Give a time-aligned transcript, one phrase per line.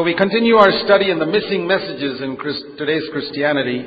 [0.00, 3.80] So we continue our study in the missing messages in Christ, today's Christianity.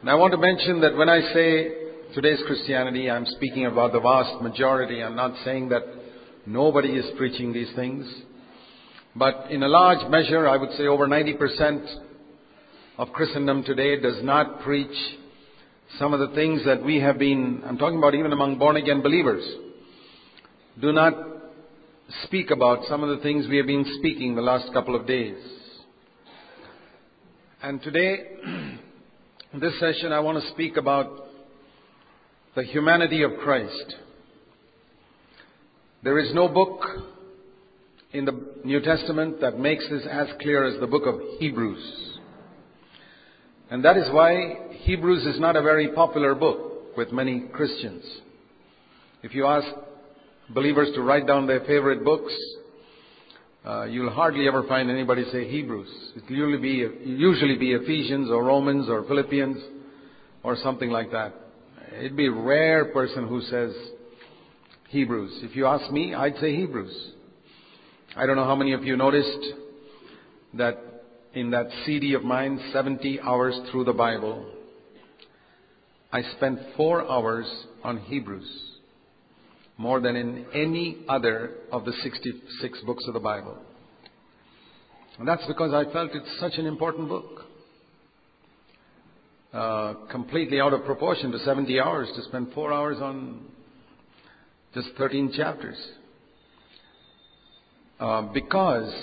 [0.00, 1.68] And I want to mention that when I say
[2.12, 5.00] today's Christianity, I'm speaking about the vast majority.
[5.00, 5.82] I'm not saying that
[6.44, 8.04] nobody is preaching these things.
[9.14, 11.98] But in a large measure, I would say over 90%
[12.98, 14.98] of Christendom today does not preach
[16.00, 19.02] some of the things that we have been, I'm talking about even among born again
[19.02, 19.44] believers,
[20.80, 21.31] do not
[22.24, 25.36] speak about some of the things we have been speaking the last couple of days.
[27.62, 28.18] And today,
[29.52, 31.26] in this session, I want to speak about
[32.54, 33.94] the humanity of Christ.
[36.02, 36.82] There is no book
[38.12, 42.18] in the New Testament that makes this as clear as the book of Hebrews.
[43.70, 48.04] And that is why Hebrews is not a very popular book with many Christians.
[49.22, 49.66] If you ask
[50.54, 52.32] believers to write down their favorite books,
[53.64, 55.88] uh, you'll hardly ever find anybody say Hebrews.
[56.16, 59.56] It will usually be, usually be Ephesians or Romans or Philippians
[60.42, 61.32] or something like that.
[61.96, 63.72] It'd be a rare person who says
[64.88, 65.40] Hebrews.
[65.42, 67.12] If you ask me, I'd say Hebrews.
[68.16, 69.54] I don't know how many of you noticed
[70.54, 70.76] that
[71.34, 74.44] in that CD of mine, 70 hours through the Bible,
[76.12, 77.46] I spent four hours
[77.82, 78.71] on Hebrews,
[79.82, 83.58] more than in any other of the 66 books of the Bible.
[85.18, 87.44] And that's because I felt it's such an important book.
[89.52, 93.44] Uh, completely out of proportion to 70 hours to spend four hours on
[94.72, 95.76] just 13 chapters.
[97.98, 98.94] Uh, because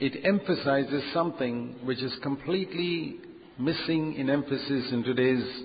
[0.00, 3.16] it emphasizes something which is completely
[3.58, 5.62] missing in emphasis in today's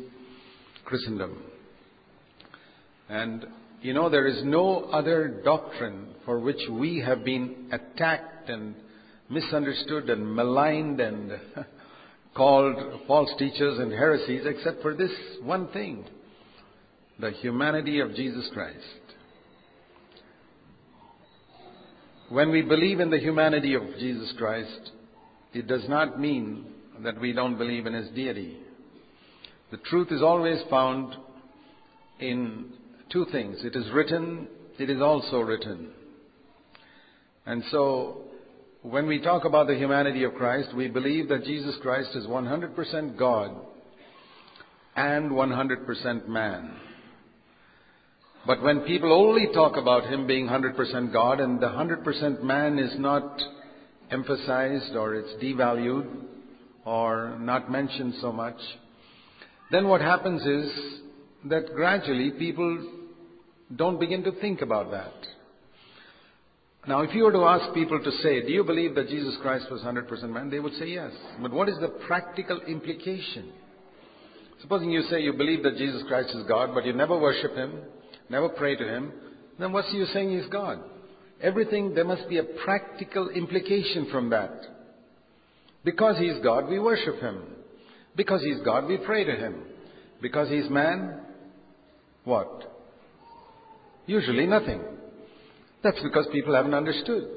[0.86, 1.44] Christendom.
[3.10, 3.46] And
[3.82, 8.76] you know, there is no other doctrine for which we have been attacked and
[9.30, 11.32] misunderstood and maligned and
[12.36, 12.76] called
[13.08, 16.06] false teachers and heresies except for this one thing
[17.20, 18.78] the humanity of Jesus Christ.
[22.30, 24.92] When we believe in the humanity of Jesus Christ,
[25.54, 26.66] it does not mean
[27.04, 28.58] that we don't believe in his deity.
[29.72, 31.16] The truth is always found
[32.20, 32.74] in
[33.16, 33.56] two things.
[33.64, 34.46] It is written,
[34.78, 35.92] it is also written.
[37.46, 38.24] And so,
[38.82, 43.18] when we talk about the humanity of Christ, we believe that Jesus Christ is 100%
[43.18, 43.52] God
[44.98, 46.76] and 100% man.
[48.46, 53.00] But when people only talk about him being 100% God and the 100% man is
[53.00, 53.42] not
[54.12, 56.06] emphasized or it's devalued
[56.84, 58.60] or not mentioned so much,
[59.72, 61.00] then what happens is
[61.46, 63.04] that gradually people
[63.76, 65.14] don't begin to think about that.
[66.88, 69.66] Now, if you were to ask people to say, do you believe that Jesus Christ
[69.72, 70.52] was 100% man?
[70.52, 71.12] They would say yes.
[71.42, 73.52] But what is the practical implication?
[74.62, 77.80] Supposing you say you believe that Jesus Christ is God, but you never worship Him,
[78.30, 79.12] never pray to Him,
[79.60, 80.80] then what's you saying He's God?
[81.42, 84.52] Everything, there must be a practical implication from that.
[85.84, 87.42] Because He's God, we worship Him.
[88.16, 89.56] Because He's God, we pray to Him.
[90.22, 91.20] Because He's man,
[92.24, 92.75] what?
[94.06, 94.82] Usually nothing.
[95.84, 97.28] That's because people haven't understood.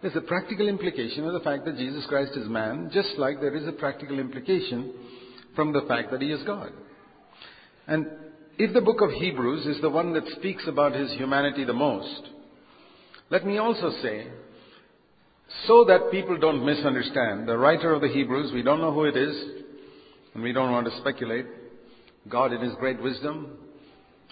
[0.00, 3.56] There's a practical implication of the fact that Jesus Christ is man, just like there
[3.56, 4.92] is a practical implication
[5.56, 6.70] from the fact that He is God.
[7.88, 8.06] And
[8.58, 12.28] if the book of Hebrews is the one that speaks about his humanity the most,
[13.30, 14.26] let me also say,
[15.66, 19.16] so that people don't misunderstand, the writer of the Hebrews, we don't know who it
[19.16, 19.36] is,
[20.34, 21.46] and we don't want to speculate.
[22.28, 23.58] God, in his great wisdom,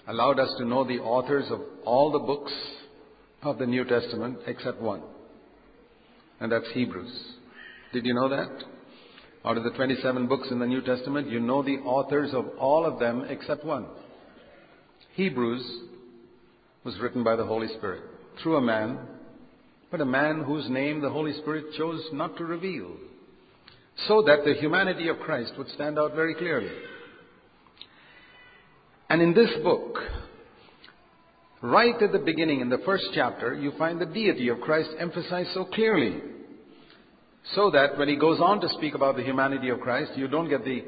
[0.07, 2.53] allowed us to know the authors of all the books
[3.43, 5.01] of the New Testament except one,
[6.39, 7.11] and that's Hebrews.
[7.93, 8.63] Did you know that?
[9.45, 12.85] Out of the 27 books in the New Testament, you know the authors of all
[12.85, 13.85] of them except one.
[15.13, 15.65] Hebrews
[16.83, 18.03] was written by the Holy Spirit
[18.41, 18.99] through a man,
[19.89, 22.91] but a man whose name the Holy Spirit chose not to reveal,
[24.07, 26.71] so that the humanity of Christ would stand out very clearly.
[29.09, 29.97] And in this book,
[31.61, 35.49] right at the beginning, in the first chapter, you find the deity of Christ emphasized
[35.53, 36.21] so clearly.
[37.55, 40.49] So that when he goes on to speak about the humanity of Christ, you don't
[40.49, 40.83] get the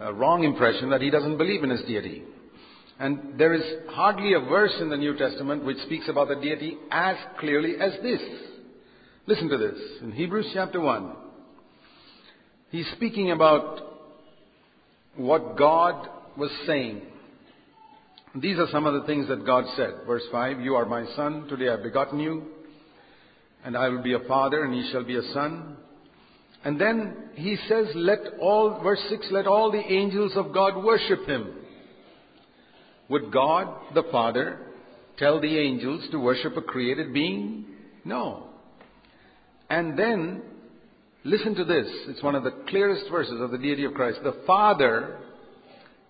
[0.00, 2.22] uh, wrong impression that he doesn't believe in his deity.
[2.98, 6.78] And there is hardly a verse in the New Testament which speaks about the deity
[6.90, 8.20] as clearly as this.
[9.26, 9.78] Listen to this.
[10.02, 11.12] In Hebrews chapter 1,
[12.70, 13.80] he's speaking about
[15.16, 16.08] what God
[16.38, 17.02] was saying.
[18.40, 19.94] These are some of the things that God said.
[20.06, 22.42] Verse 5, You are my son, today I have begotten you.
[23.64, 25.76] and I will be a father, and he shall be a son.
[26.64, 31.26] And then he says, let all, verse 6, let all the angels of God worship
[31.26, 31.54] him.
[33.08, 34.58] Would God, the Father,
[35.18, 37.66] tell the angels to worship a created being?
[38.04, 38.48] No.
[39.70, 40.42] And then,
[41.24, 41.86] listen to this.
[42.08, 44.18] It's one of the clearest verses of the deity of Christ.
[44.22, 45.18] The Father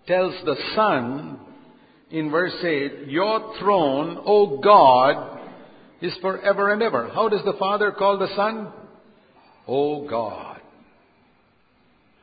[0.06, 1.40] tells the Son
[2.11, 5.41] in verse 8, Your throne, O God,
[6.00, 7.08] is forever and ever.
[7.08, 8.69] How does the Father call the Son?
[9.67, 10.61] O God.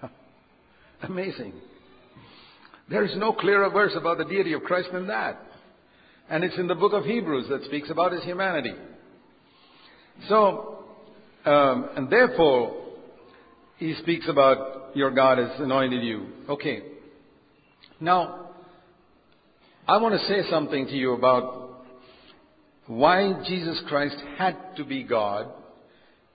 [1.02, 1.54] Amazing.
[2.90, 5.40] There is no clearer verse about the deity of Christ than that.
[6.30, 8.74] And it's in the book of Hebrews that speaks about his humanity.
[10.30, 10.86] So,
[11.46, 12.82] um, and therefore,
[13.78, 16.28] he speaks about your God has anointed you.
[16.50, 16.84] Okay.
[18.00, 18.43] Now,
[19.86, 21.84] I want to say something to you about
[22.88, 25.52] why Jesus Christ had to be God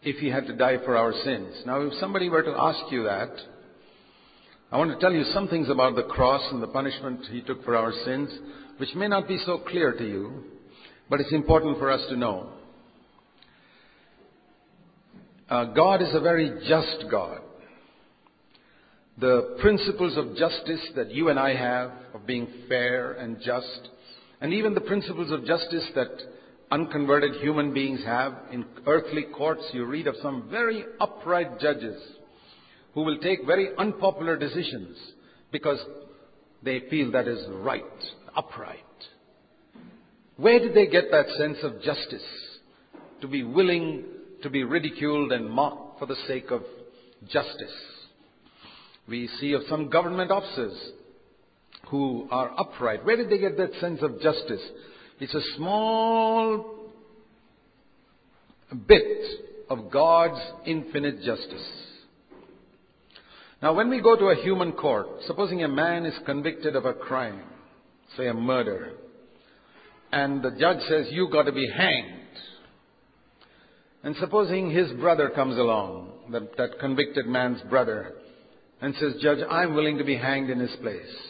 [0.03, 1.55] if he had to die for our sins.
[1.65, 3.31] Now, if somebody were to ask you that,
[4.71, 7.65] I want to tell you some things about the cross and the punishment he took
[7.65, 8.29] for our sins,
[8.77, 10.45] which may not be so clear to you,
[11.09, 12.51] but it's important for us to know.
[15.49, 17.41] Uh, God is a very just God.
[19.21, 23.89] The principles of justice that you and I have, of being fair and just,
[24.41, 26.09] and even the principles of justice that
[26.71, 32.01] unconverted human beings have in earthly courts, you read of some very upright judges
[32.95, 34.97] who will take very unpopular decisions
[35.51, 35.79] because
[36.63, 37.83] they feel that is right,
[38.37, 38.85] upright.
[40.37, 42.23] Where did they get that sense of justice?
[43.21, 44.05] To be willing
[44.43, 46.63] to be ridiculed and mocked for the sake of
[47.29, 47.75] justice.
[49.09, 50.77] We see of some government officers
[51.89, 53.05] who are upright.
[53.05, 54.61] Where did they get that sense of justice?
[55.21, 56.77] It's a small
[58.87, 59.25] bit
[59.71, 61.67] of God's infinite justice.
[63.63, 66.93] Now, when we go to a human court, supposing a man is convicted of a
[66.93, 67.43] crime,
[68.17, 68.93] say a murder,
[70.13, 72.15] and the judge says, you got to be hanged.
[74.05, 78.15] And supposing his brother comes along, that, that convicted man's brother,
[78.81, 81.29] and says, Judge, I'm willing to be hanged in his place.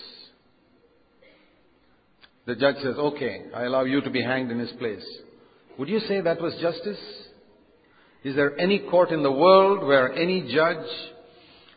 [2.47, 5.05] The judge says, okay, I allow you to be hanged in his place.
[5.79, 6.99] Would you say that was justice?
[8.25, 10.87] Is there any court in the world where any judge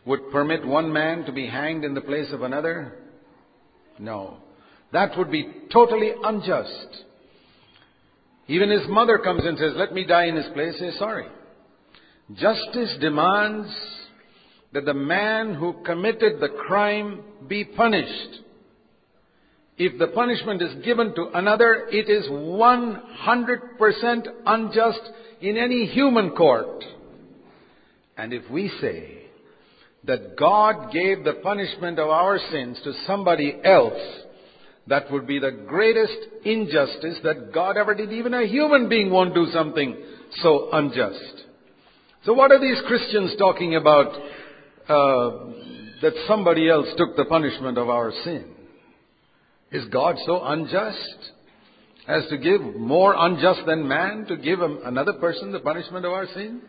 [0.06, 2.98] would permit one man to be hanged in the place of another?
[3.98, 4.38] No.
[4.94, 7.04] That would be totally unjust.
[8.48, 10.78] Even his mother comes and says, let me die in his place.
[10.78, 11.26] Say, sorry.
[12.34, 13.68] Justice demands
[14.72, 18.40] that the man who committed the crime be punished.
[19.78, 25.00] If the punishment is given to another, it is 100% unjust
[25.40, 26.84] in any human court.
[28.16, 29.22] And if we say
[30.04, 34.00] that God gave the punishment of our sins to somebody else,
[34.88, 38.12] that would be the greatest injustice that God ever did.
[38.12, 39.96] Even a human being won't do something
[40.42, 41.44] so unjust.
[42.24, 44.12] So what are these Christians talking about
[44.88, 45.30] uh,
[46.02, 48.46] that somebody else took the punishment of our sin?
[49.70, 51.30] Is God so unjust
[52.06, 56.26] as to give more unjust than man to give another person the punishment of our
[56.34, 56.62] sin?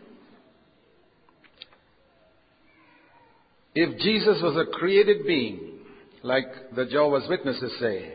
[3.74, 5.80] If Jesus was a created being,
[6.22, 8.14] like the Jehovah's Witnesses say,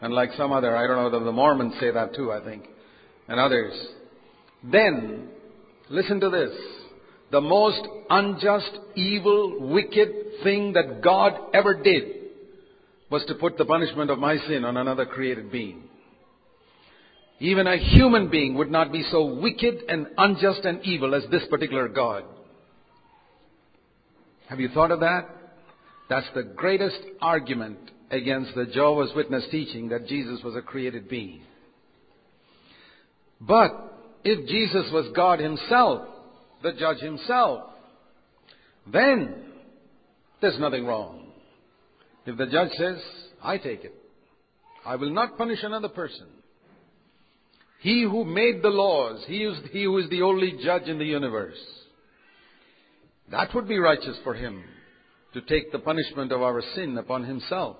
[0.00, 2.64] and like some other, I don't know the Mormons say that too, I think,
[3.26, 3.72] and others,
[4.62, 5.28] then,
[5.88, 6.50] listen to this,
[7.30, 10.08] the most unjust, evil, wicked
[10.42, 12.04] thing that God ever did
[13.10, 15.82] was to put the punishment of my sin on another created being.
[17.40, 21.44] Even a human being would not be so wicked and unjust and evil as this
[21.48, 22.24] particular God.
[24.48, 25.28] Have you thought of that?
[26.08, 27.78] That's the greatest argument
[28.10, 31.42] against the Jehovah's Witness teaching that Jesus was a created being.
[33.40, 33.70] But
[34.24, 36.08] if Jesus was God himself,
[36.62, 37.70] the judge himself,
[38.90, 39.44] then
[40.40, 41.26] there's nothing wrong.
[42.26, 42.98] If the judge says,
[43.42, 43.94] I take it,
[44.84, 46.26] I will not punish another person.
[47.80, 51.04] He who made the laws, he is he who is the only judge in the
[51.04, 51.58] universe.
[53.30, 54.64] That would be righteous for him
[55.34, 57.76] to take the punishment of our sin upon himself.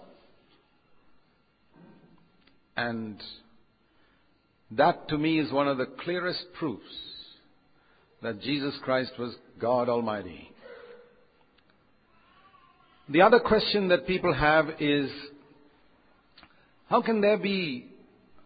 [2.76, 3.20] And
[4.70, 7.07] that to me is one of the clearest proofs
[8.22, 10.50] that Jesus Christ was God Almighty.
[13.08, 15.10] The other question that people have is,
[16.88, 17.88] how can there be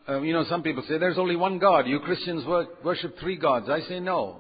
[0.09, 1.87] uh, you know, some people say there's only one God.
[1.87, 2.45] You Christians
[2.85, 3.69] worship three gods.
[3.69, 4.38] I say no.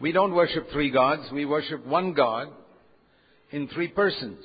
[0.00, 1.22] We don't worship three gods.
[1.32, 2.48] We worship one God
[3.50, 4.44] in three persons.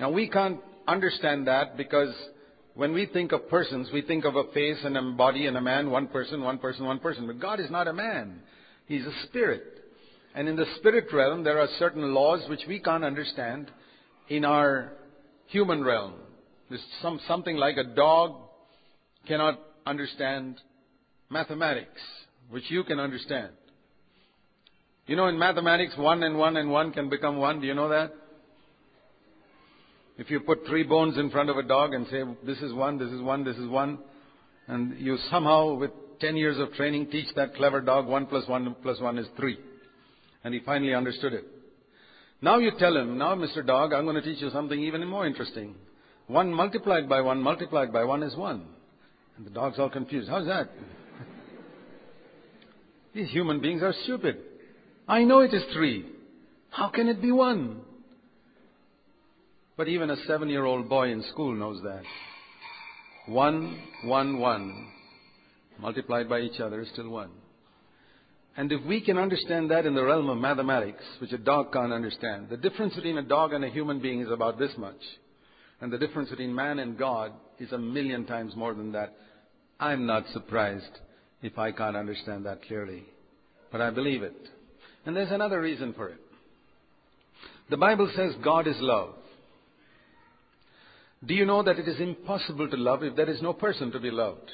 [0.00, 0.58] Now we can't
[0.88, 2.12] understand that because
[2.74, 5.60] when we think of persons, we think of a face and a body and a
[5.60, 7.26] man, one person, one person, one person.
[7.26, 8.40] But God is not a man.
[8.86, 9.62] He's a spirit.
[10.34, 13.70] And in the spirit realm, there are certain laws which we can't understand
[14.28, 14.92] in our
[15.46, 16.14] human realm.
[16.68, 18.36] There's some, something like a dog
[19.28, 20.56] cannot understand
[21.28, 22.00] mathematics,
[22.50, 23.50] which you can understand.
[25.06, 27.60] You know, in mathematics, one and one and one can become one.
[27.60, 28.12] Do you know that?
[30.16, 32.98] If you put three bones in front of a dog and say, this is one,
[32.98, 33.98] this is one, this is one,
[34.68, 35.90] and you somehow, with
[36.22, 39.58] 10 years of training, teach that clever dog one plus one plus one is three.
[40.44, 41.44] And he finally understood it.
[42.40, 43.64] Now you tell him, now Mr.
[43.64, 45.74] Dog, I'm going to teach you something even more interesting.
[46.28, 48.64] One multiplied by one multiplied by one is one.
[49.36, 50.28] And the dog's all confused.
[50.28, 50.70] How's that?
[53.14, 54.38] These human beings are stupid.
[55.06, 56.06] I know it is three.
[56.70, 57.80] How can it be one?
[59.76, 62.02] But even a seven year old boy in school knows that.
[63.26, 64.88] One, one, one,
[65.80, 67.30] multiplied by each other is still one.
[68.56, 71.92] And if we can understand that in the realm of mathematics, which a dog can't
[71.92, 75.00] understand, the difference between a dog and a human being is about this much.
[75.80, 79.14] And the difference between man and God is a million times more than that.
[79.80, 81.00] I'm not surprised
[81.42, 83.04] if I can't understand that clearly.
[83.72, 84.36] But I believe it.
[85.06, 86.20] And there's another reason for it.
[87.70, 89.14] The Bible says God is love.
[91.24, 94.00] Do you know that it is impossible to love if there is no person to
[94.00, 94.50] be loved?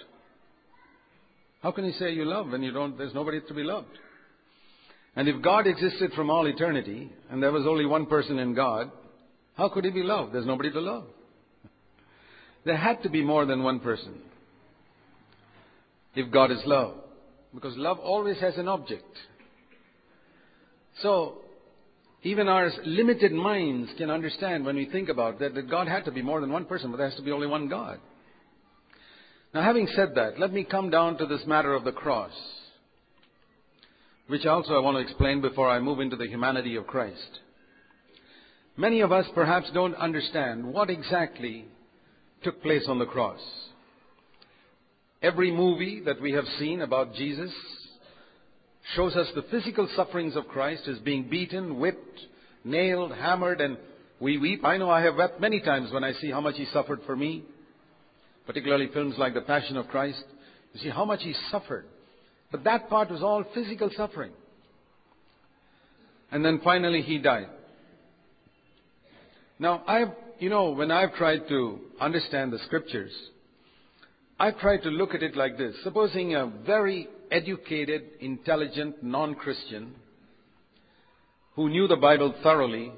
[1.62, 3.88] How can you say you love when you don't, there's nobody to be loved?
[5.16, 8.90] And if God existed from all eternity, and there was only one person in God,
[9.56, 10.32] how could he be loved?
[10.32, 11.06] There's nobody to love.
[12.64, 14.14] There had to be more than one person.
[16.14, 16.94] If God is love.
[17.54, 19.16] Because love always has an object.
[21.02, 21.38] So,
[22.22, 26.12] even our limited minds can understand when we think about that, that God had to
[26.12, 27.98] be more than one person, but there has to be only one God.
[29.54, 32.32] Now, having said that, let me come down to this matter of the cross,
[34.26, 37.40] which also I want to explain before I move into the humanity of Christ.
[38.76, 41.64] Many of us perhaps don't understand what exactly
[42.42, 43.40] took place on the cross.
[45.22, 47.50] Every movie that we have seen about Jesus
[48.94, 52.20] shows us the physical sufferings of Christ as being beaten, whipped,
[52.64, 53.78] nailed, hammered, and
[54.20, 54.64] we weep.
[54.64, 57.16] I know I have wept many times when I see how much He suffered for
[57.16, 57.44] me,
[58.48, 60.24] particularly films like The Passion of Christ.
[60.72, 61.84] You see how much He suffered.
[62.50, 64.32] But that part was all physical suffering.
[66.32, 67.48] And then finally He died.
[69.58, 73.12] Now, I've, you know, when I've tried to understand the scriptures,
[74.40, 75.74] I've tried to look at it like this.
[75.84, 79.94] Supposing a very educated, intelligent, non-Christian
[81.54, 82.92] who knew the Bible thoroughly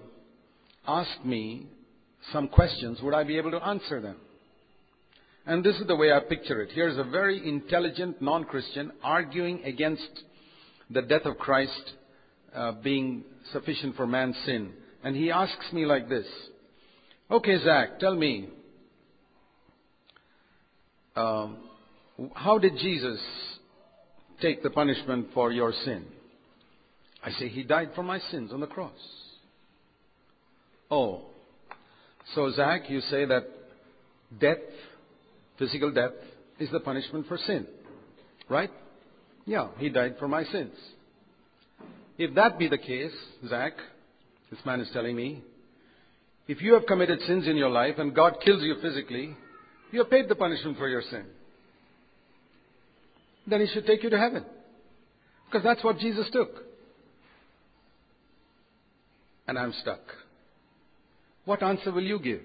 [0.87, 1.67] asked me
[2.33, 4.17] some questions, would I be able to answer them?
[5.51, 6.71] And this is the way I picture it.
[6.73, 10.23] Here's a very intelligent non-Christian arguing against
[10.89, 11.93] the death of Christ
[12.55, 14.71] uh, being sufficient for man's sin.
[15.03, 16.27] And he asks me like this.
[17.33, 18.49] Okay, Zach, tell me,
[21.17, 21.57] um,
[22.33, 23.19] how did Jesus
[24.41, 26.05] take the punishment for your sin?
[27.25, 28.93] I say, He died for my sins on the cross.
[30.93, 31.23] Oh,
[32.37, 33.49] so Zach, you say that
[34.39, 34.59] death,
[35.61, 36.11] physical death,
[36.59, 37.69] is the punishment for sin,
[38.49, 38.71] right?
[39.47, 40.75] Yeah, He died for my sins.
[42.19, 43.15] If that be the case,
[43.49, 43.75] Zach,
[44.51, 45.45] this man is telling me,
[46.49, 49.37] if you have committed sins in your life and God kills you physically,
[49.93, 51.27] you have paid the punishment for your sin
[53.51, 54.45] then He should take you to heaven.
[55.47, 56.51] Because that's what Jesus took.
[59.49, 60.01] And I'm stuck.
[61.45, 62.41] What answer will you give?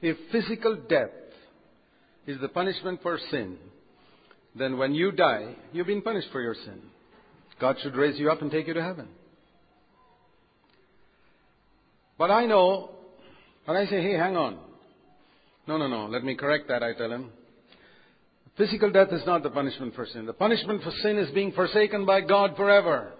[0.00, 1.10] If physical death
[2.26, 3.56] is the punishment for sin,
[4.54, 6.80] then when you die, you've been punished for your sin.
[7.60, 9.08] God should raise you up and take you to heaven.
[12.18, 12.90] But I know,
[13.66, 14.58] but I say, hey, hang on.
[15.66, 17.30] No, no, no, let me correct that, I tell him.
[18.56, 20.26] Physical death is not the punishment for sin.
[20.26, 23.12] The punishment for sin is being forsaken by God forever.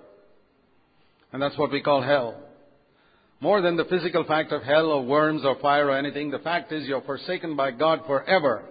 [1.33, 2.43] And that's what we call hell.
[3.41, 6.73] More than the physical fact of hell or worms or fire or anything, the fact
[6.73, 8.65] is you're forsaken by God forever.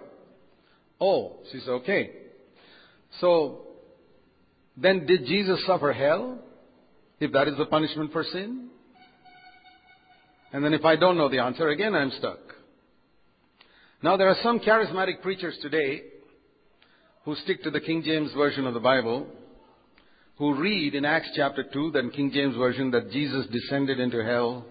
[1.00, 2.10] Oh, she says, okay.
[3.20, 3.62] So,
[4.76, 6.38] then did Jesus suffer hell?
[7.18, 8.68] If that is the punishment for sin?
[10.52, 12.38] And then if I don't know the answer, again I'm stuck.
[14.02, 16.02] Now there are some charismatic preachers today
[17.24, 19.26] who stick to the King James Version of the Bible,
[20.38, 24.64] who read in Acts chapter 2, the King James Version, that Jesus descended into hell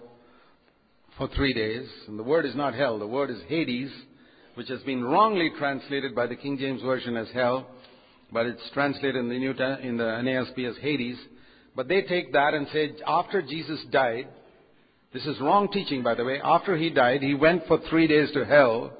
[1.16, 1.88] for three days.
[2.08, 3.92] And the word is not hell, the word is Hades,
[4.60, 7.66] which has been wrongly translated by the King James Version as hell,
[8.30, 11.16] but it's translated in the, New, in the NASB as Hades.
[11.74, 14.28] But they take that and say, after Jesus died,
[15.14, 16.42] this is wrong teaching, by the way.
[16.44, 18.92] After he died, he went for three days to hell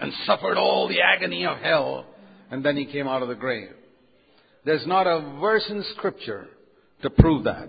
[0.00, 2.06] and suffered all the agony of hell,
[2.50, 3.70] and then he came out of the grave.
[4.64, 6.48] There's not a verse in Scripture
[7.02, 7.68] to prove that.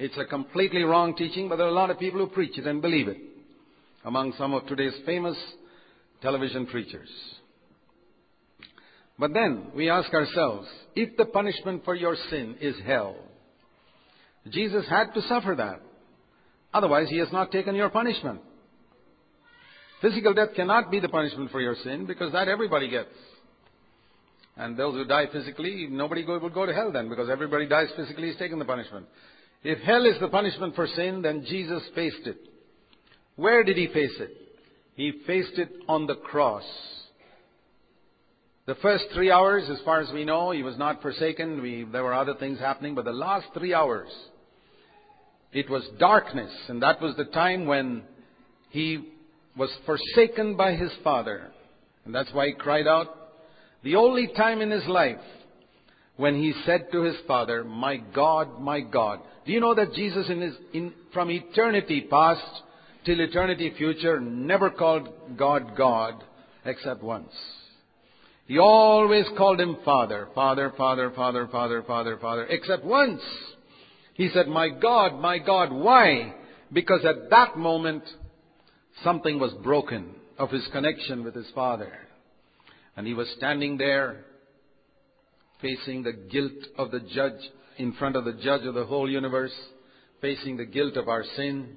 [0.00, 2.66] It's a completely wrong teaching, but there are a lot of people who preach it
[2.66, 3.18] and believe it.
[4.04, 5.36] Among some of today's famous
[6.22, 7.08] television preachers.
[9.18, 13.16] But then we ask ourselves, if the punishment for your sin is hell,
[14.48, 15.80] Jesus had to suffer that.
[16.72, 18.40] Otherwise, he has not taken your punishment.
[20.00, 23.08] Physical death cannot be the punishment for your sin because that everybody gets.
[24.56, 28.28] And those who die physically, nobody will go to hell then because everybody dies physically,
[28.28, 29.06] he's taken the punishment.
[29.64, 32.38] If hell is the punishment for sin, then Jesus faced it.
[33.34, 34.47] Where did he face it?
[34.98, 36.64] He faced it on the cross.
[38.66, 41.62] The first three hours, as far as we know, he was not forsaken.
[41.62, 44.08] We, there were other things happening, but the last three hours,
[45.52, 48.02] it was darkness, and that was the time when
[48.70, 49.12] he
[49.56, 51.52] was forsaken by his Father.
[52.04, 53.06] And that's why he cried out.
[53.84, 55.22] The only time in his life
[56.16, 59.20] when he said to his Father, My God, my God.
[59.46, 62.62] Do you know that Jesus his, in, from eternity past
[63.08, 66.22] till eternity future never called God God
[66.66, 67.32] except once?
[68.46, 73.22] He always called him Father, Father, Father, Father, Father, Father, Father, except once.
[74.12, 76.34] He said, My God, my God, why?
[76.70, 78.02] Because at that moment,
[79.02, 81.90] something was broken of his connection with his Father.
[82.94, 84.26] And he was standing there
[85.62, 87.40] facing the guilt of the judge
[87.78, 89.54] in front of the judge of the whole universe,
[90.20, 91.76] facing the guilt of our sin.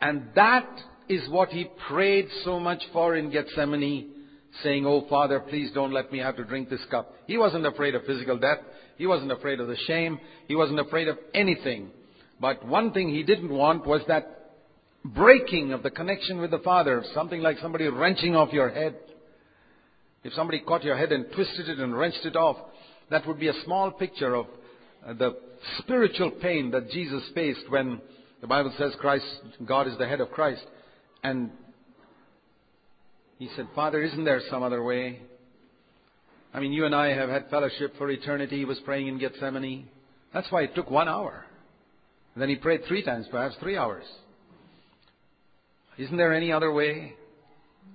[0.00, 0.68] And that
[1.08, 4.10] is what he prayed so much for in Gethsemane,
[4.62, 7.14] saying, Oh Father, please don't let me have to drink this cup.
[7.26, 8.58] He wasn't afraid of physical death.
[8.96, 10.18] He wasn't afraid of the shame.
[10.46, 11.90] He wasn't afraid of anything.
[12.40, 14.52] But one thing he didn't want was that
[15.04, 18.96] breaking of the connection with the Father, something like somebody wrenching off your head.
[20.24, 22.56] If somebody caught your head and twisted it and wrenched it off,
[23.10, 24.46] that would be a small picture of
[25.06, 25.36] uh, the
[25.78, 28.00] spiritual pain that Jesus faced when
[28.40, 29.24] the Bible says Christ,
[29.64, 30.64] God is the head of Christ.
[31.22, 31.50] And
[33.38, 35.20] he said, Father, isn't there some other way?
[36.54, 38.58] I mean, you and I have had fellowship for eternity.
[38.58, 39.88] He was praying in Gethsemane.
[40.32, 41.44] That's why it took one hour.
[42.34, 44.04] And then he prayed three times, perhaps three hours.
[45.98, 47.14] Isn't there any other way?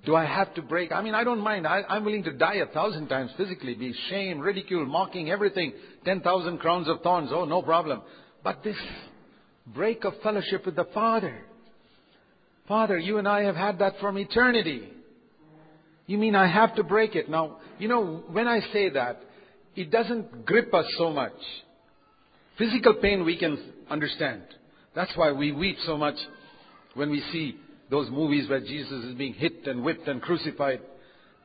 [0.06, 0.91] Do I have to break?
[0.91, 1.65] I mean, I don't mind.
[1.65, 5.71] I, am willing to die a thousand times physically, be shamed, ridiculed, mocking, everything.
[6.03, 7.29] Ten thousand crowns of thorns.
[7.32, 8.01] Oh, no problem.
[8.43, 8.75] But this
[9.67, 11.43] break of fellowship with the Father.
[12.67, 14.89] Father, you and I have had that from eternity.
[16.06, 17.30] You mean I have to break it?
[17.30, 19.21] Now, you know, when I say that,
[19.76, 21.34] it doesn't grip us so much.
[22.58, 23.58] Physical pain we can
[23.89, 24.43] understand.
[24.95, 26.15] That's why we weep so much
[26.93, 27.58] when we see
[27.89, 30.82] those movies where Jesus is being hit and whipped and crucified.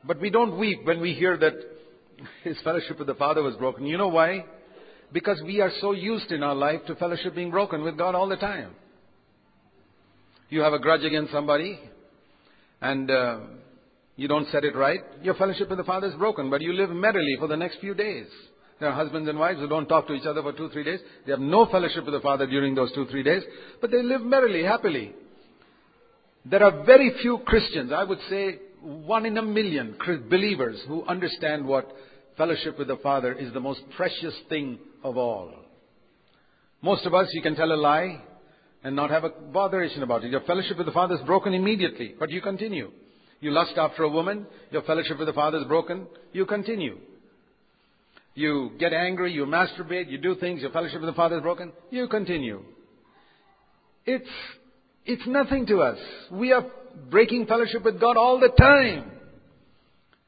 [0.04, 1.54] But we don't weep when we hear that
[2.44, 3.86] his fellowship with the Father was broken.
[3.86, 4.44] You know why?
[5.12, 8.28] Because we are so used in our life to fellowship being broken with God all
[8.28, 8.70] the time.
[10.50, 11.78] You have a grudge against somebody,
[12.80, 13.38] and uh,
[14.16, 16.90] you don't set it right, your fellowship with the Father is broken, but you live
[16.90, 18.26] merrily for the next few days.
[18.80, 21.00] There are husbands and wives who don't talk to each other for two, three days.
[21.26, 23.42] They have no fellowship with the Father during those two, three days,
[23.80, 25.12] but they live merrily, happily.
[26.44, 29.96] There are very few Christians, I would say one in a million
[30.30, 31.90] believers who understand what
[32.36, 35.52] fellowship with the Father is the most precious thing of all.
[36.82, 38.22] Most of us, you can tell a lie
[38.84, 40.30] and not have a botheration about it.
[40.30, 42.90] Your fellowship with the Father is broken immediately, but you continue.
[43.40, 46.98] You lust after a woman, your fellowship with the Father is broken, you continue.
[48.34, 51.72] You get angry, you masturbate, you do things, your fellowship with the Father is broken,
[51.90, 52.62] you continue.
[54.06, 54.28] It's,
[55.04, 55.98] it's nothing to us.
[56.30, 56.64] We are
[57.10, 59.10] breaking fellowship with God all the time.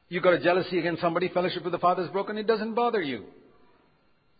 [0.09, 3.01] You got a jealousy against somebody, fellowship with the Father is broken, it doesn't bother
[3.01, 3.25] you.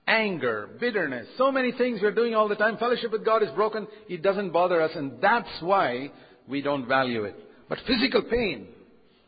[0.07, 2.77] Anger, bitterness, so many things we're doing all the time.
[2.77, 6.11] Fellowship with God is broken, it doesn't bother us, and that's why
[6.47, 7.35] we don't value it.
[7.69, 8.67] But physical pain,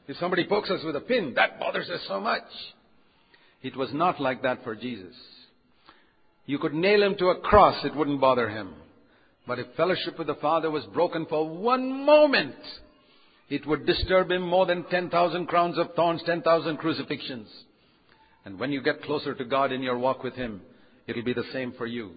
[0.07, 2.43] if somebody pokes us with a pin, that bothers us so much.
[3.61, 5.15] It was not like that for Jesus.
[6.45, 8.73] You could nail him to a cross, it wouldn't bother him.
[9.47, 12.55] But if fellowship with the Father was broken for one moment,
[13.49, 17.47] It would disturb him more than 10,000 crowns of thorns, 10,000 crucifixions.
[18.45, 20.61] And when you get closer to God in your walk with Him,
[21.07, 22.11] it'll be the same for you.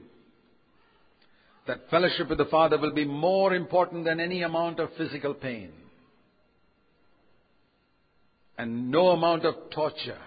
[1.67, 5.73] That fellowship with the Father will be more important than any amount of physical pain.
[8.59, 10.19] And no amount of torture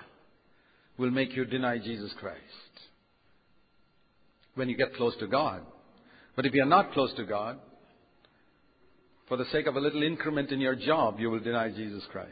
[0.98, 2.40] will make you deny Jesus Christ.
[4.56, 5.62] When you get close to God.
[6.36, 7.58] But if you are not close to God,
[9.28, 12.32] for the sake of a little increment in your job, you will deny Jesus Christ.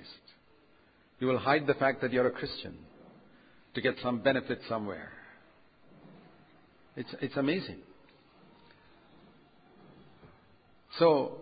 [1.20, 2.76] You will hide the fact that you're a Christian
[3.78, 5.12] to get some benefit somewhere.
[6.96, 7.78] It's, it's amazing.
[10.98, 11.34] So,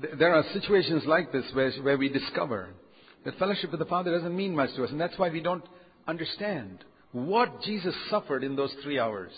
[0.00, 2.68] th- there are situations like this where, where we discover
[3.24, 5.64] that fellowship with the Father doesn't mean much to us, and that's why we don't
[6.06, 9.32] understand what Jesus suffered in those three hours.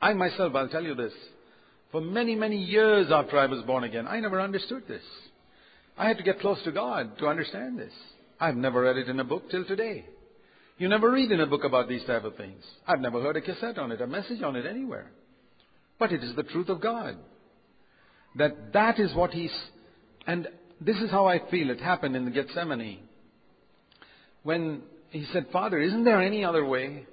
[0.00, 1.12] I myself, I'll tell you this,
[1.90, 5.02] for many, many years after I was born again, I never understood this.
[5.98, 7.92] I had to get close to God to understand this.
[8.38, 10.04] I've never read it in a book till today.
[10.78, 12.62] You never read in a book about these type of things.
[12.86, 15.10] I've never heard a cassette on it, a message on it anywhere.
[15.98, 17.16] But it is the truth of God.
[18.36, 19.52] That that is what he's,
[20.26, 20.48] and
[20.80, 23.00] this is how I feel it happened in the Gethsemane.
[24.42, 27.06] When he said, Father, isn't there any other way?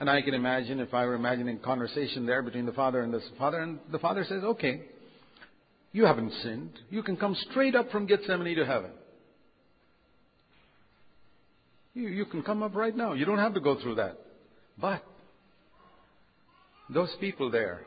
[0.00, 3.20] And I can imagine if I were imagining conversation there between the father and the
[3.38, 4.80] father, and the father says, Okay,
[5.92, 6.72] you haven't sinned.
[6.88, 8.90] You can come straight up from Gethsemane to heaven.
[11.94, 13.14] You, can come up right now.
[13.14, 14.16] You don't have to go through that.
[14.78, 15.02] But
[16.92, 17.82] those people there,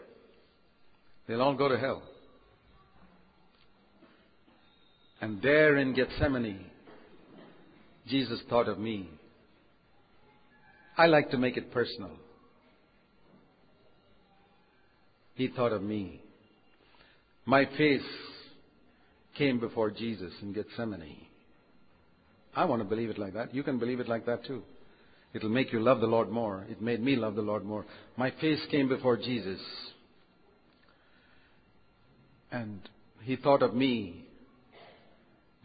[1.28, 2.04] they'll all go to hell.
[5.22, 6.66] And there in Gethsemane,
[8.08, 9.10] Jesus thought of me.
[10.98, 12.12] I like to make it personal.
[15.36, 16.22] He thought of me.
[17.46, 18.02] My face
[19.38, 21.28] came before Jesus in Gethsemane.
[22.56, 23.54] I want to believe it like that.
[23.54, 24.64] You can believe it like that too.
[25.34, 26.66] It'll make you love the Lord more.
[26.70, 27.86] It made me love the Lord more.
[28.18, 29.60] My face came before Jesus.
[32.52, 32.80] And
[33.24, 34.26] he thought of me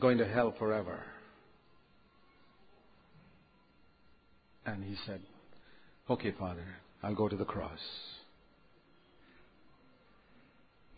[0.00, 1.04] going to hell forever.
[4.64, 5.20] And he said,
[6.08, 6.64] Okay, Father,
[7.02, 7.78] I'll go to the cross.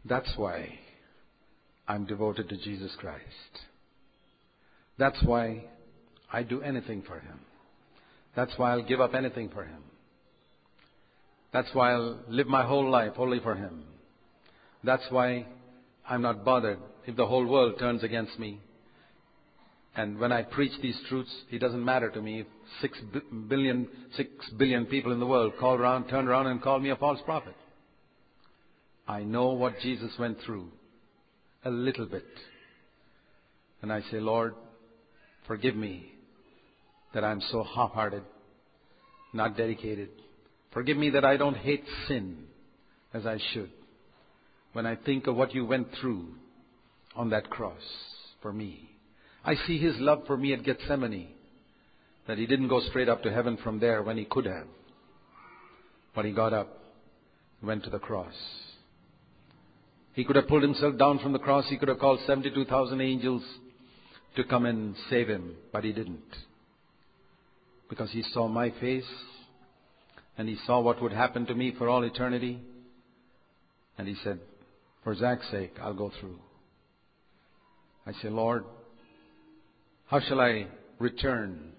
[0.04, 0.78] That's why
[1.88, 3.24] I'm devoted to Jesus Christ.
[4.96, 5.64] That's why
[6.32, 7.40] I do anything for Him.
[8.36, 9.82] That's why I'll give up anything for Him.
[11.52, 13.82] That's why I'll live my whole life only for Him.
[14.84, 15.46] That's why
[16.08, 18.60] I'm not bothered if the whole world turns against me.
[19.96, 22.46] And when I preach these truths, it doesn't matter to me if
[22.80, 22.96] six
[23.48, 26.96] billion, six billion people in the world call around, turn around and call me a
[26.96, 27.56] false prophet.
[29.08, 30.68] I know what Jesus went through
[31.64, 32.24] a little bit.
[33.82, 34.54] And I say, Lord,
[35.48, 36.12] forgive me
[37.14, 38.22] that I'm so half-hearted,
[39.32, 40.10] not dedicated.
[40.72, 42.44] Forgive me that I don't hate sin
[43.12, 43.70] as I should.
[44.72, 46.28] When I think of what you went through
[47.16, 47.82] on that cross
[48.40, 48.88] for me.
[49.44, 51.28] I see his love for me at Gethsemane.
[52.28, 54.66] That he didn't go straight up to heaven from there when he could have.
[56.14, 56.78] But he got up,
[57.62, 58.34] went to the cross.
[60.12, 61.64] He could have pulled himself down from the cross.
[61.68, 63.42] He could have called 72,000 angels
[64.36, 66.20] to come and save him, but he didn't.
[67.90, 69.04] Because he saw my face
[70.38, 72.58] and he saw what would happen to me for all eternity.
[73.98, 74.38] And he said,
[75.04, 76.38] For Zach's sake, I'll go through.
[78.06, 78.64] I say, Lord,
[80.06, 81.72] how shall I return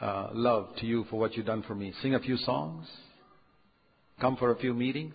[0.00, 1.92] uh, love to you for what you've done for me?
[2.02, 2.86] Sing a few songs?
[4.20, 5.14] Come for a few meetings?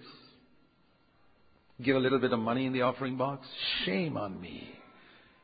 [1.81, 3.45] Give a little bit of money in the offering box?
[3.83, 4.69] Shame on me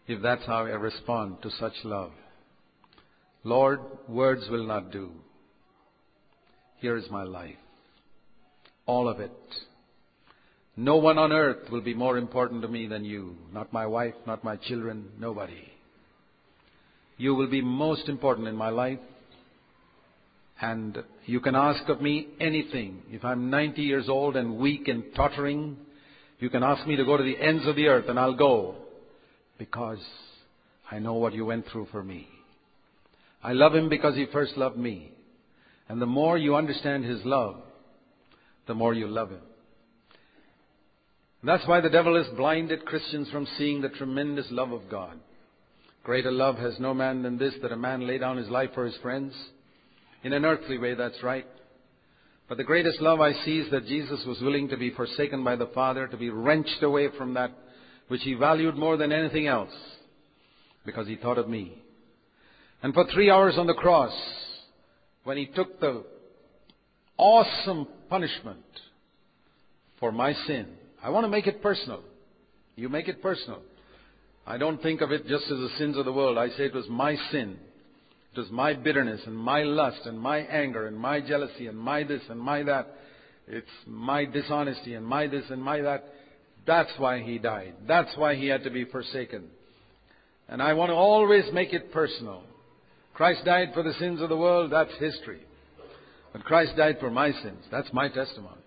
[0.07, 2.11] if that's how I respond to such love.
[3.43, 5.11] Lord, words will not do.
[6.79, 7.55] Here is my life.
[8.85, 9.31] All of it.
[10.75, 13.35] No one on earth will be more important to me than you.
[13.53, 15.67] Not my wife, not my children, nobody.
[17.17, 18.99] You will be most important in my life.
[20.61, 23.01] And you can ask of me anything.
[23.09, 25.77] If I'm 90 years old and weak and tottering,
[26.39, 28.75] you can ask me to go to the ends of the earth and I'll go.
[29.57, 29.99] Because
[30.89, 32.27] I know what you went through for me.
[33.41, 35.11] I love him because he first loved me.
[35.87, 37.55] And the more you understand his love,
[38.67, 39.41] the more you love him.
[41.43, 45.19] That's why the devil has blinded Christians from seeing the tremendous love of God.
[46.03, 48.85] Greater love has no man than this, that a man lay down his life for
[48.85, 49.33] his friends.
[50.23, 51.45] In an earthly way, that's right.
[52.49, 55.55] But the greatest love I see is that Jesus was willing to be forsaken by
[55.55, 57.51] the Father, to be wrenched away from that
[58.07, 59.71] which he valued more than anything else
[60.85, 61.81] because he thought of me.
[62.81, 64.13] And for three hours on the cross,
[65.23, 66.05] when he took the
[67.17, 68.63] awesome punishment
[69.99, 70.67] for my sin,
[71.03, 72.01] I want to make it personal.
[72.75, 73.61] You make it personal.
[74.47, 76.37] I don't think of it just as the sins of the world.
[76.37, 77.57] I say it was my sin.
[78.33, 82.03] It was my bitterness and my lust and my anger and my jealousy and my
[82.03, 82.87] this and my that.
[83.47, 86.05] It's my dishonesty and my this and my that.
[86.65, 87.73] That's why he died.
[87.87, 89.45] That's why he had to be forsaken.
[90.47, 92.43] And I want to always make it personal.
[93.19, 95.41] Christ died for the sins of the world, that's history.
[96.31, 98.61] But Christ died for my sins, that's my testimony.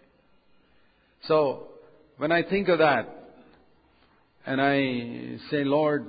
[1.27, 1.69] So,
[2.19, 3.09] when I think of that,
[4.45, 6.05] and I say, Lord,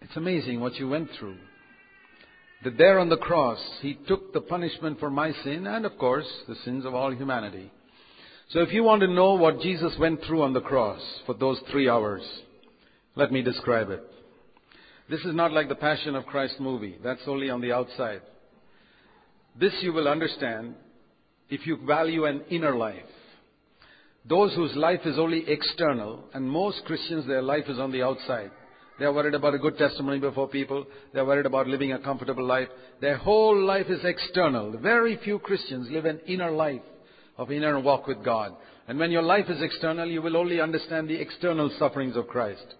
[0.00, 1.36] it's amazing what you went through.
[2.64, 6.28] That there on the cross, He took the punishment for my sin and, of course,
[6.48, 7.70] the sins of all humanity.
[8.52, 11.60] So if you want to know what Jesus went through on the cross for those
[11.70, 12.22] three hours,
[13.16, 14.02] let me describe it.
[15.10, 16.96] This is not like the Passion of Christ movie.
[17.02, 18.20] That's only on the outside.
[19.58, 20.76] This you will understand
[21.48, 23.02] if you value an inner life.
[24.28, 28.52] Those whose life is only external, and most Christians, their life is on the outside.
[29.00, 30.86] They're worried about a good testimony before people.
[31.12, 32.68] They're worried about living a comfortable life.
[33.00, 34.78] Their whole life is external.
[34.78, 36.82] Very few Christians live an inner life
[37.36, 38.54] of inner walk with God.
[38.86, 42.74] And when your life is external, you will only understand the external sufferings of Christ.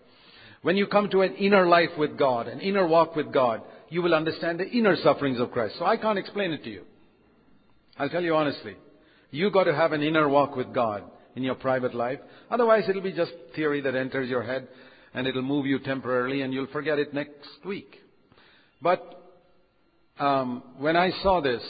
[0.63, 4.03] When you come to an inner life with God, an inner walk with God, you
[4.03, 5.77] will understand the inner sufferings of Christ.
[5.79, 6.85] So I can't explain it to you.
[7.99, 8.77] I'll tell you honestly.
[9.31, 11.05] You've got to have an inner walk with God
[11.37, 12.19] in your private life.
[12.51, 14.69] Otherwise, it'll be just theory that enters your head
[15.15, 17.97] and it'll move you temporarily and you'll forget it next week.
[18.83, 19.21] But
[20.19, 21.63] um, when I saw this,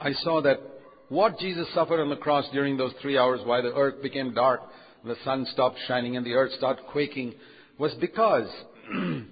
[0.00, 0.60] I saw that
[1.08, 4.60] what Jesus suffered on the cross during those three hours why the earth became dark,
[5.04, 7.34] the sun stopped shining and the earth started quaking,
[7.78, 8.48] was because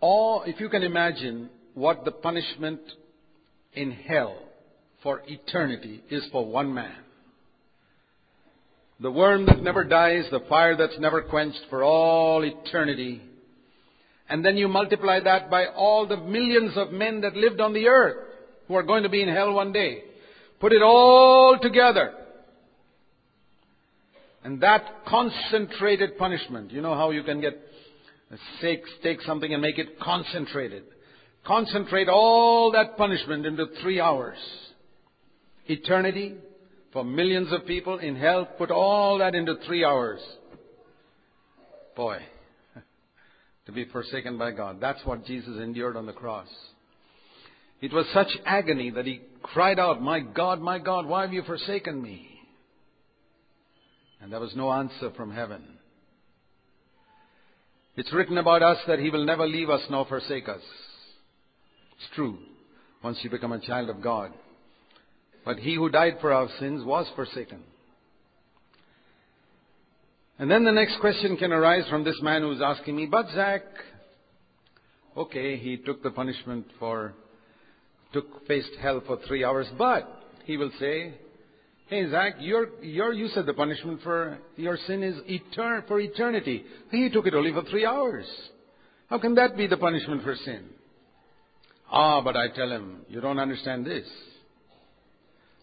[0.00, 2.80] all, if you can imagine what the punishment
[3.74, 4.38] in hell
[5.02, 6.96] for eternity is for one man
[9.00, 13.20] the worm that never dies, the fire that's never quenched for all eternity.
[14.28, 17.88] And then you multiply that by all the millions of men that lived on the
[17.88, 18.16] earth
[18.66, 20.02] who are going to be in hell one day.
[20.60, 22.14] Put it all together.
[24.46, 27.60] And that concentrated punishment, you know how you can get
[28.60, 30.84] take, take something and make it concentrated.
[31.44, 34.38] Concentrate all that punishment into three hours.
[35.66, 36.36] Eternity,
[36.92, 40.20] for millions of people in hell, put all that into three hours.
[41.96, 42.18] Boy,
[43.66, 44.80] to be forsaken by God.
[44.80, 46.46] That's what Jesus endured on the cross.
[47.80, 51.42] It was such agony that he cried out, My God, my God, why have you
[51.42, 52.35] forsaken me?
[54.20, 55.62] And there was no answer from heaven.
[57.96, 60.60] It's written about us that he will never leave us nor forsake us.
[61.96, 62.38] It's true
[63.02, 64.32] once you become a child of God.
[65.44, 67.62] But he who died for our sins was forsaken.
[70.38, 73.62] And then the next question can arise from this man who's asking me, but Zach,
[75.16, 77.14] okay, he took the punishment for,
[78.12, 80.06] took, faced hell for three hours, but
[80.44, 81.14] he will say,
[81.86, 86.64] hey Zach, your, your, you said the punishment for your sin is etern- for eternity.
[86.90, 88.26] He took it only for three hours.
[89.08, 90.64] How can that be the punishment for sin?
[91.90, 94.06] Ah, but I tell him, you don't understand this.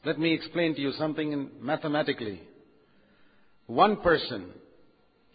[0.06, 2.42] Let me explain to you something mathematically.
[3.68, 4.48] One person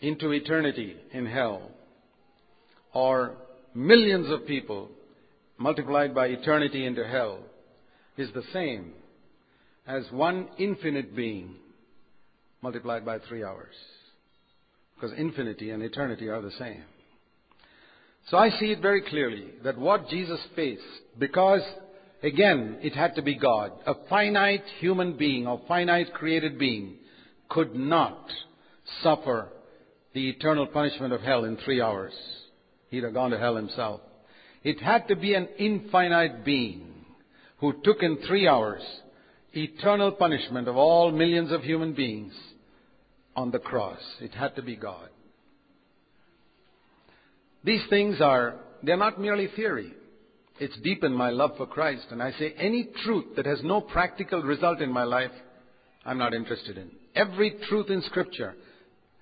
[0.01, 1.71] into eternity in hell,
[2.95, 3.37] or
[3.75, 4.91] millions of people
[5.59, 7.41] multiplied by eternity into hell,
[8.17, 8.93] is the same
[9.89, 11.57] as one infinite being
[12.63, 13.75] multiplied by three hours.
[14.95, 16.85] Because infinity and eternity are the same.
[18.31, 20.83] So I see it very clearly that what Jesus faced,
[21.19, 21.63] because
[22.23, 23.73] Again, it had to be God.
[23.87, 26.97] A finite human being, a finite created being,
[27.49, 28.29] could not
[29.03, 29.49] suffer
[30.15, 32.13] the eternal punishment of hell in three hours.
[32.91, 34.01] He'd have gone to hell himself.
[34.65, 37.05] It had to be an infinite being
[37.59, 38.83] who took in three hours
[39.53, 42.33] eternal punishment of all millions of human beings
[43.35, 44.01] on the cross.
[44.21, 45.09] It had to be God.
[47.65, 49.93] These things are, they're not merely theory.
[50.61, 52.07] It's deepened my love for Christ.
[52.11, 55.31] And I say any truth that has no practical result in my life,
[56.05, 56.91] I'm not interested in.
[57.15, 58.55] Every truth in Scripture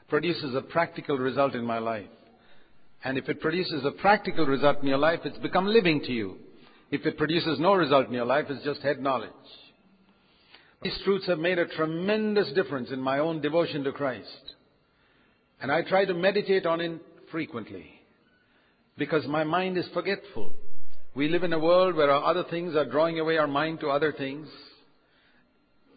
[0.09, 2.07] produces a practical result in my life.
[3.05, 6.37] And if it produces a practical result in your life, it's become living to you.
[6.91, 9.31] If it produces no result in your life, it's just head knowledge.
[10.83, 14.55] These truths have made a tremendous difference in my own devotion to Christ.
[15.61, 17.87] And I try to meditate on it frequently
[18.99, 20.53] because my mind is forgetful.
[21.15, 24.12] We live in a world where other things are drawing away our mind to other
[24.12, 24.49] things.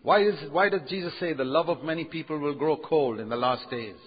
[0.02, 3.28] Why, is, why does Jesus say the love of many people will grow cold in
[3.28, 3.98] the last days?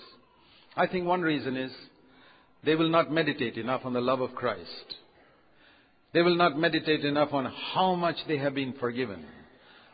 [0.75, 1.71] I think one reason is
[2.65, 4.97] they will not meditate enough on the love of Christ.
[6.15, 9.25] They will not meditate enough on how much they have been forgiven,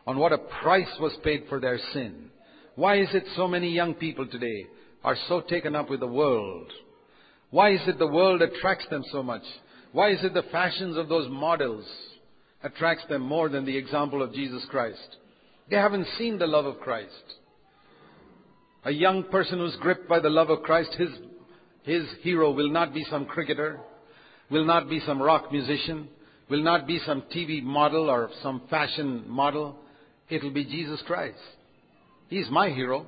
[0.09, 2.31] on what a price was paid for their sin.
[2.73, 4.65] Why is it so many young people today
[5.03, 6.65] are so taken up with the world?
[7.51, 9.43] Why is it the world attracts them so much?
[9.91, 11.85] Why is it the fashions of those models
[12.63, 15.17] attracts them more than the example of Jesus Christ?
[15.69, 17.13] They haven't seen the love of Christ.
[18.85, 21.09] A young person who's gripped by the love of Christ, his,
[21.83, 23.79] his hero will not be some cricketer,
[24.49, 26.07] will not be some rock musician,
[26.49, 29.75] will not be some TV model or some fashion model.
[30.29, 31.37] It'll be Jesus Christ.
[32.27, 33.05] He's my hero.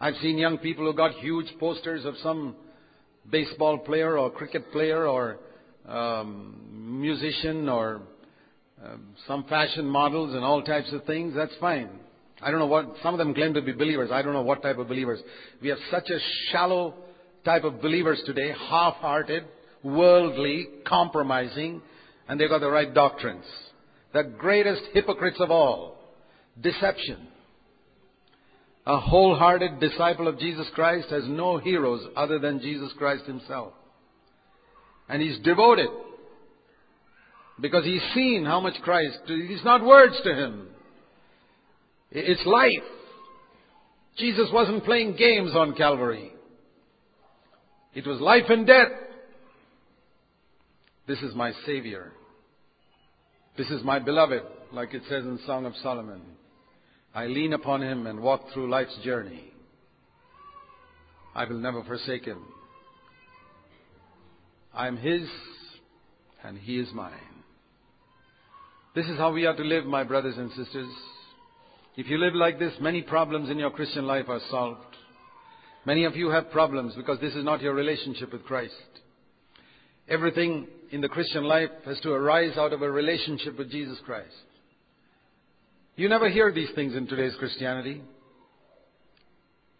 [0.00, 2.56] I've seen young people who got huge posters of some
[3.30, 5.38] baseball player or cricket player or
[5.86, 8.00] um, musician or
[8.84, 11.34] um, some fashion models and all types of things.
[11.36, 11.88] That's fine.
[12.40, 14.10] I don't know what, some of them claim to be believers.
[14.12, 15.20] I don't know what type of believers.
[15.60, 16.18] We have such a
[16.50, 16.94] shallow
[17.44, 19.44] type of believers today, half-hearted,
[19.84, 21.82] worldly, compromising,
[22.28, 23.44] and they've got the right doctrines.
[24.12, 25.96] The greatest hypocrites of all.
[26.60, 27.28] Deception.
[28.86, 33.72] A wholehearted disciple of Jesus Christ has no heroes other than Jesus Christ himself.
[35.08, 35.88] And he's devoted
[37.60, 40.68] because he's seen how much Christ, it's not words to him.
[42.10, 42.70] It's life.
[44.18, 46.32] Jesus wasn't playing games on Calvary.
[47.94, 48.88] It was life and death.
[51.06, 52.12] This is my Savior.
[53.56, 56.22] This is my beloved, like it says in Song of Solomon.
[57.14, 59.52] I lean upon him and walk through life's journey.
[61.34, 62.42] I will never forsake him.
[64.72, 65.28] I am his
[66.42, 67.12] and he is mine.
[68.94, 70.88] This is how we are to live, my brothers and sisters.
[71.96, 74.96] If you live like this, many problems in your Christian life are solved.
[75.84, 78.74] Many of you have problems because this is not your relationship with Christ.
[80.08, 84.28] Everything in the Christian life has to arise out of a relationship with Jesus Christ.
[85.96, 88.02] You never hear these things in today's Christianity.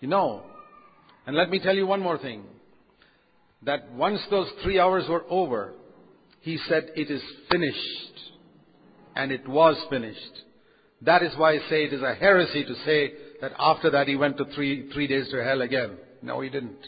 [0.01, 0.43] You know.
[1.27, 2.45] And let me tell you one more thing.
[3.65, 5.75] That once those three hours were over,
[6.41, 7.79] he said, It is finished.
[9.15, 10.19] And it was finished.
[11.03, 14.17] That is why I say it is a heresy to say that after that he
[14.17, 15.99] went to three, three days to hell again.
[16.23, 16.87] No, he didn't.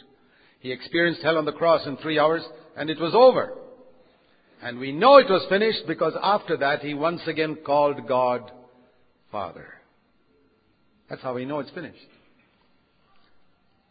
[0.60, 2.42] He experienced hell on the cross in three hours
[2.76, 3.58] and it was over.
[4.64, 8.50] And we know it was finished because after that he once again called God
[9.30, 9.68] Father.
[11.10, 11.98] That's how we know it's finished.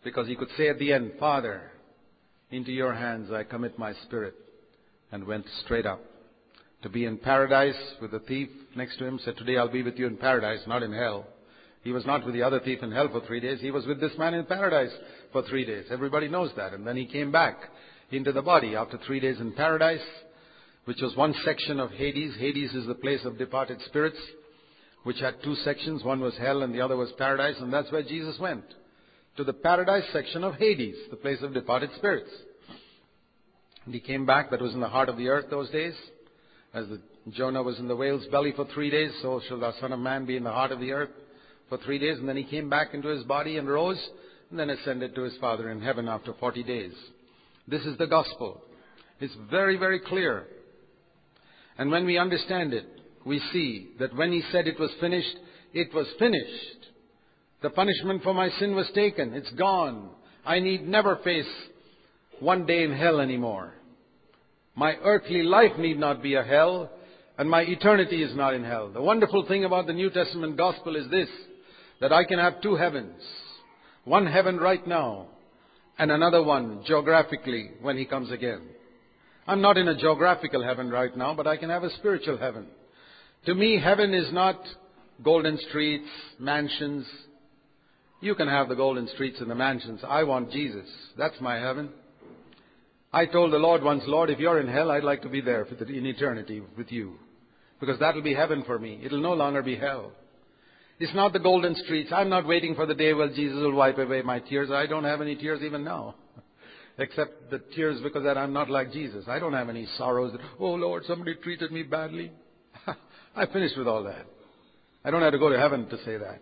[0.04, 1.62] Because he could say at the end, Father,
[2.50, 4.34] into your hands I commit my spirit,
[5.12, 6.02] and went straight up.
[6.82, 10.00] To be in paradise with the thief next to him, said, Today I'll be with
[10.00, 11.28] you in paradise, not in hell.
[11.84, 13.60] He was not with the other thief in hell for three days.
[13.62, 14.92] He was with this man in paradise
[15.32, 15.86] for three days.
[15.92, 16.74] Everybody knows that.
[16.74, 17.58] And then he came back
[18.10, 20.02] into the body after three days in paradise,
[20.86, 22.36] which was one section of Hades.
[22.38, 24.18] Hades is the place of departed spirits
[25.04, 26.04] which had two sections.
[26.04, 28.64] One was hell and the other was paradise, and that's where Jesus went.
[29.38, 32.30] To the paradise section of Hades, the place of departed spirits.
[33.86, 35.94] And he came back, that was in the heart of the earth those days.
[36.74, 39.92] As the, Jonah was in the whale's belly for three days, so shall the Son
[39.92, 41.10] of Man be in the heart of the earth
[41.68, 42.18] for three days.
[42.18, 44.02] And then he came back into his body and rose,
[44.50, 46.94] and then ascended to his Father in heaven after 40 days.
[47.68, 48.62] This is the gospel.
[49.20, 50.46] It's very, very clear.
[51.78, 52.86] And when we understand it,
[53.26, 55.36] we see that when he said it was finished,
[55.74, 56.88] it was finished.
[57.62, 59.34] The punishment for my sin was taken.
[59.34, 60.10] It's gone.
[60.46, 61.48] I need never face
[62.40, 63.74] one day in hell anymore.
[64.76, 66.90] My earthly life need not be a hell,
[67.38, 68.90] and my eternity is not in hell.
[68.92, 71.30] The wonderful thing about the New Testament gospel is this,
[72.02, 73.22] that I can have two heavens.
[74.04, 75.28] One heaven right now,
[75.98, 78.62] and another one geographically when he comes again.
[79.48, 82.68] I'm not in a geographical heaven right now, but I can have a spiritual heaven.
[83.46, 84.58] To me, heaven is not
[85.22, 86.08] golden streets,
[86.40, 87.06] mansions.
[88.22, 90.02] You can have the golden streets and the mansions.
[90.08, 90.88] I want Jesus.
[91.18, 91.90] That's my heaven.
[93.12, 95.64] I told the Lord once, Lord, if you're in hell, I'd like to be there
[95.66, 97.16] in eternity with you.
[97.80, 99.02] Because that'll be heaven for me.
[99.04, 100.14] It'll no longer be hell.
[101.00, 102.12] It's not the golden streets.
[102.14, 104.72] I'm not waiting for the day when Jesus will wipe away my tears.
[104.72, 106.16] I don't have any tears even now.
[106.98, 109.26] Except the tears because that I'm not like Jesus.
[109.28, 110.32] I don't have any sorrows.
[110.34, 112.32] That, oh Lord, somebody treated me badly.
[113.36, 114.26] I finished with all that.
[115.04, 116.42] I don't have to go to heaven to say that.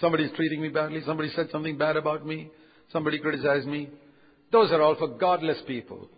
[0.00, 1.00] Somebody's treating me badly.
[1.06, 2.50] Somebody said something bad about me.
[2.92, 3.88] Somebody criticized me.
[4.52, 6.08] Those are all for godless people.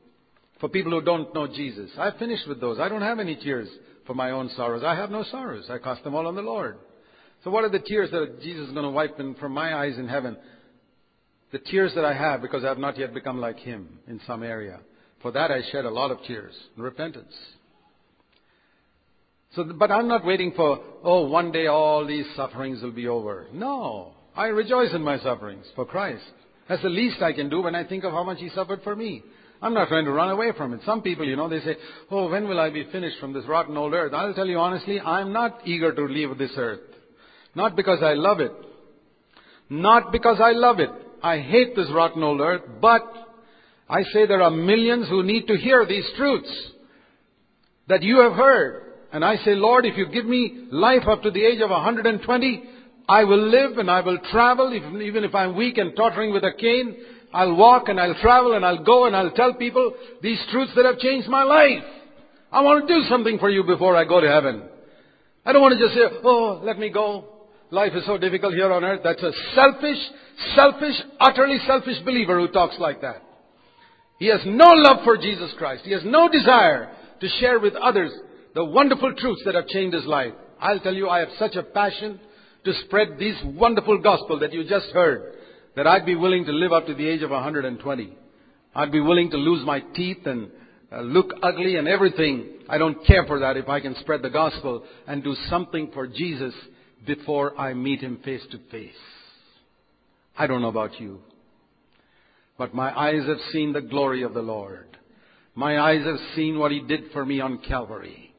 [0.61, 1.91] For people who don't know Jesus.
[1.99, 2.79] I've finished with those.
[2.79, 3.69] I don't have any tears
[4.07, 4.83] for my own sorrows.
[4.85, 5.67] I have no sorrows.
[5.71, 6.79] I cast them all on the Lord.
[7.45, 9.97] So what are the tears that Jesus is going to wipe in from my eyes
[9.97, 10.37] in heaven?
[11.53, 14.43] The tears that I have because I have not yet become like Him in some
[14.43, 14.81] area.
[15.23, 17.35] For that I shed a lot of tears and repentance.
[19.57, 23.49] So, but I'm not waiting for, oh, one day all these sufferings will be over.
[23.53, 24.13] No.
[24.37, 26.23] I rejoice in my sufferings for Christ.
[26.69, 28.95] That's the least I can do when I think of how much He suffered for
[28.95, 29.25] me.
[29.61, 30.81] I'm not trying to run away from it.
[30.87, 31.77] Some people, you know, they say,
[32.11, 34.15] oh, when will I be finished from this rotten old earth?
[34.15, 36.81] I'll tell you honestly, I'm not eager to leave this earth.
[37.55, 38.53] Not because I love it.
[39.69, 40.91] Not because I love it.
[41.23, 43.03] I hate this rotten old earth, but
[43.89, 46.51] I say there are millions who need to hear these truths
[47.89, 48.83] that you have heard.
[49.13, 52.63] And I say, Lord, if you give me life up to the age of 120,
[53.09, 56.53] I will live and I will travel, even if I'm weak and tottering with a
[56.53, 56.97] cane.
[57.33, 60.85] I'll walk and I'll travel and I'll go and I'll tell people these truths that
[60.85, 61.83] have changed my life.
[62.53, 64.63] I want to do something for you before I go to heaven.
[65.45, 67.30] I don't want to just say, oh, let me go.
[67.71, 69.01] Life is so difficult here on earth.
[69.05, 69.99] That's a selfish,
[70.57, 73.23] selfish, utterly selfish believer who talks like that.
[74.19, 75.85] He has no love for Jesus Christ.
[75.85, 78.13] He has no desire to share with others
[78.55, 80.33] the wonderful truths that have changed his life.
[80.61, 82.19] I'll tell you, I have such a passion
[82.65, 85.35] to spread this wonderful gospel that you just heard
[85.77, 88.19] that I'd be willing to live up to the age of 120.
[88.75, 90.51] I'd be willing to lose my teeth and
[90.93, 92.59] uh, look ugly and everything.
[92.69, 96.07] I don't care for that if I can spread the gospel and do something for
[96.07, 96.53] Jesus
[97.07, 98.93] before I meet him face to face.
[100.37, 101.21] I don't know about you,
[102.57, 104.87] but my eyes have seen the glory of the Lord.
[105.55, 108.35] My eyes have seen what he did for me on Calvary.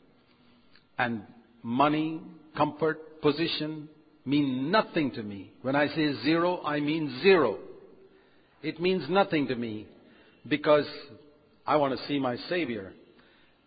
[0.97, 1.23] And
[1.63, 2.21] money,
[2.55, 3.89] comfort, position
[4.25, 5.51] mean nothing to me.
[5.61, 7.57] When I say zero, I mean zero.
[8.61, 9.87] It means nothing to me
[10.47, 10.85] because
[11.65, 12.93] I want to see my Savior.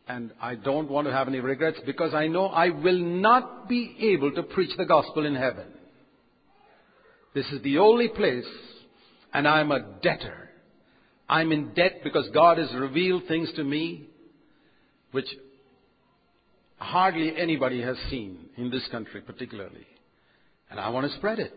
[0.06, 3.96] And I don't want to have any regrets because I know I will not be
[4.00, 5.66] able to preach the gospel in heaven.
[7.34, 8.44] This is the only place,
[9.32, 10.50] and I'm a debtor.
[11.28, 14.08] I'm in debt because God has revealed things to me
[15.10, 15.26] which
[16.76, 19.86] hardly anybody has seen in this country particularly.
[20.70, 21.54] And I want to spread it.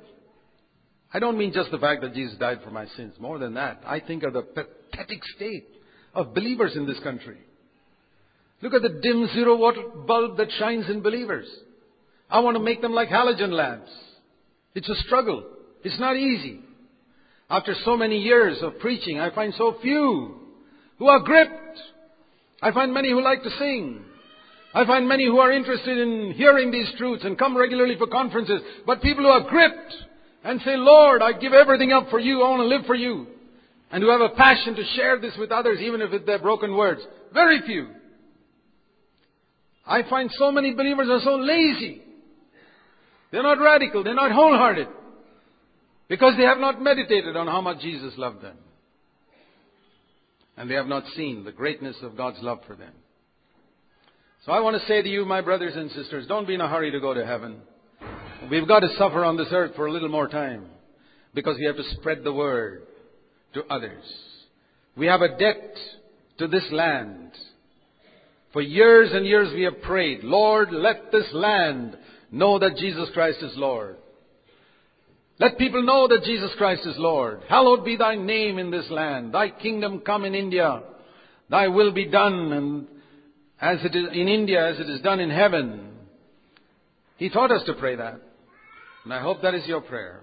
[1.14, 3.14] I don't mean just the fact that Jesus died for my sins.
[3.20, 5.68] More than that, I think of the pathetic state
[6.14, 7.38] of believers in this country.
[8.62, 11.48] Look at the dim zero watt bulb that shines in believers.
[12.30, 13.92] I want to make them like halogen lamps.
[14.74, 15.44] It's a struggle.
[15.84, 16.60] It's not easy.
[17.50, 20.36] After so many years of preaching, I find so few
[21.00, 21.80] who are gripped.
[22.62, 24.04] I find many who like to sing.
[24.74, 28.62] I find many who are interested in hearing these truths and come regularly for conferences,
[28.86, 29.96] but people who are gripped
[30.44, 33.28] and say, Lord, I give everything up for you, I want to live for you.
[33.92, 36.76] And who have a passion to share this with others, even if it's their broken
[36.76, 37.02] words.
[37.34, 37.88] Very few.
[39.88, 42.02] I find so many believers are so lazy.
[43.32, 44.88] They're not radical, they're not wholehearted.
[46.10, 48.58] Because they have not meditated on how much Jesus loved them.
[50.56, 52.94] And they have not seen the greatness of God's love for them.
[54.46, 56.70] So I want to say to you, my brothers and sisters, don't be in a
[56.70, 57.58] hurry to go to heaven.
[58.50, 60.66] We've got to suffer on this earth for a little more time
[61.34, 62.84] because we have to spread the word
[63.54, 64.04] to others.
[64.96, 65.76] We have a debt
[66.40, 67.32] to this land.
[68.54, 71.98] For years and years we have prayed, Lord, let this land
[72.32, 73.98] know that Jesus Christ is Lord.
[75.40, 77.42] Let people know that Jesus Christ is Lord.
[77.48, 79.34] Hallowed be thy name in this land.
[79.34, 80.82] Thy kingdom come in India.
[81.50, 82.88] Thy will be done and
[83.60, 85.92] as it is in India as it is done in heaven.
[87.18, 88.22] He taught us to pray that.
[89.04, 90.22] And I hope that is your prayer.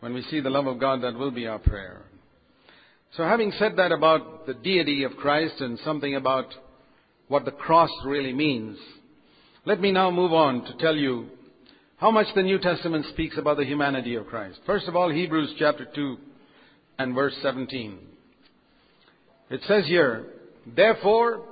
[0.00, 2.02] When we see the love of God, that will be our prayer.
[3.16, 6.46] So having said that about the deity of Christ and something about
[7.28, 8.76] what the cross really means,
[9.64, 11.26] let me now move on to tell you
[11.96, 14.58] how much the New Testament speaks about the humanity of Christ.
[14.66, 16.16] First of all, Hebrews chapter 2
[16.98, 17.98] and verse 17.
[19.50, 20.26] It says here,
[20.66, 21.42] Therefore,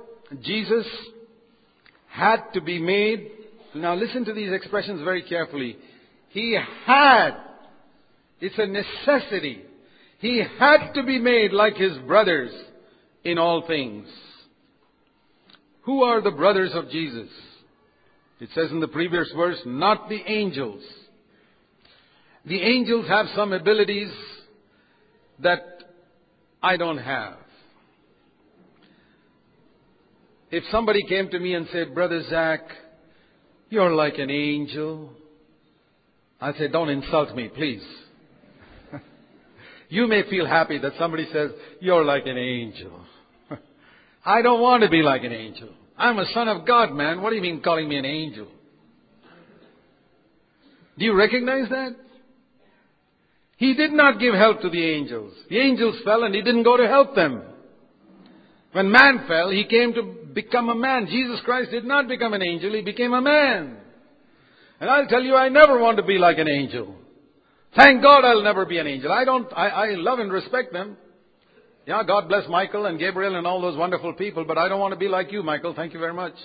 [0.41, 0.85] Jesus
[2.07, 3.31] had to be made.
[3.75, 5.77] Now listen to these expressions very carefully.
[6.29, 7.31] He had.
[8.39, 9.61] It's a necessity.
[10.19, 12.51] He had to be made like his brothers
[13.23, 14.07] in all things.
[15.83, 17.29] Who are the brothers of Jesus?
[18.39, 20.83] It says in the previous verse, not the angels.
[22.45, 24.11] The angels have some abilities
[25.39, 25.59] that
[26.61, 27.35] I don't have.
[30.49, 32.61] If somebody came to me and said, Brother Zac,
[33.69, 35.11] you're like an angel,
[36.41, 37.83] I'd say, don't insult me, please.
[39.89, 41.51] You may feel happy that somebody says,
[41.81, 43.05] You're like an angel.
[44.25, 45.69] I don't want to be like an angel.
[45.97, 47.21] I'm a son of God, man.
[47.21, 48.47] What do you mean calling me an angel?
[50.97, 51.95] Do you recognize that?
[53.57, 55.33] He did not give help to the angels.
[55.49, 57.43] The angels fell and he didn't go to help them.
[58.71, 60.03] When man fell, he came to
[60.33, 61.07] become a man.
[61.07, 63.77] Jesus Christ did not become an angel, he became a man.
[64.79, 66.95] And I'll tell you, I never want to be like an angel.
[67.75, 69.11] Thank God I'll never be an angel.
[69.11, 70.97] I don't, I, I love and respect them.
[71.85, 74.93] Yeah, God bless Michael and Gabriel and all those wonderful people, but I don't want
[74.93, 75.73] to be like you, Michael.
[75.73, 76.35] Thank you very much.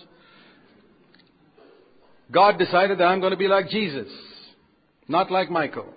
[2.33, 4.09] God decided that I'm going to be like Jesus,
[5.09, 5.93] not like Michael.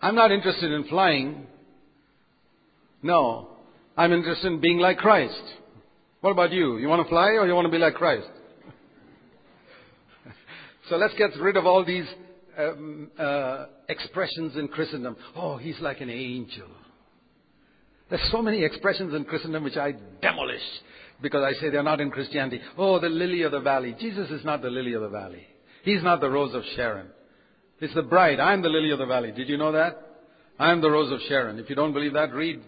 [0.00, 1.46] I'm not interested in flying.
[3.02, 3.48] No.
[3.96, 5.42] I'm interested in being like Christ.
[6.20, 6.78] What about you?
[6.78, 8.28] You want to fly or you want to be like Christ?
[10.88, 12.06] so let's get rid of all these
[12.56, 15.16] um, uh, expressions in Christendom.
[15.34, 16.68] Oh, he's like an angel.
[18.10, 20.62] There's so many expressions in Christendom which I demolish
[21.20, 22.60] because I say they're not in Christianity.
[22.76, 23.94] Oh, the lily of the valley.
[24.00, 25.46] Jesus is not the lily of the valley.
[25.82, 27.08] He's not the rose of Sharon.
[27.80, 28.40] It's the bride.
[28.40, 29.32] I'm the lily of the valley.
[29.32, 30.04] Did you know that?
[30.58, 31.58] I'm the rose of Sharon.
[31.58, 32.60] If you don't believe that, read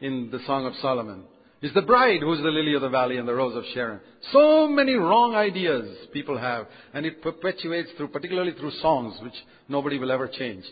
[0.00, 1.24] in the Song of Solomon.
[1.62, 4.00] It's the bride who's the lily of the valley and the rose of Sharon.
[4.32, 9.34] So many wrong ideas people have, and it perpetuates through, particularly through songs, which
[9.68, 10.64] nobody will ever change.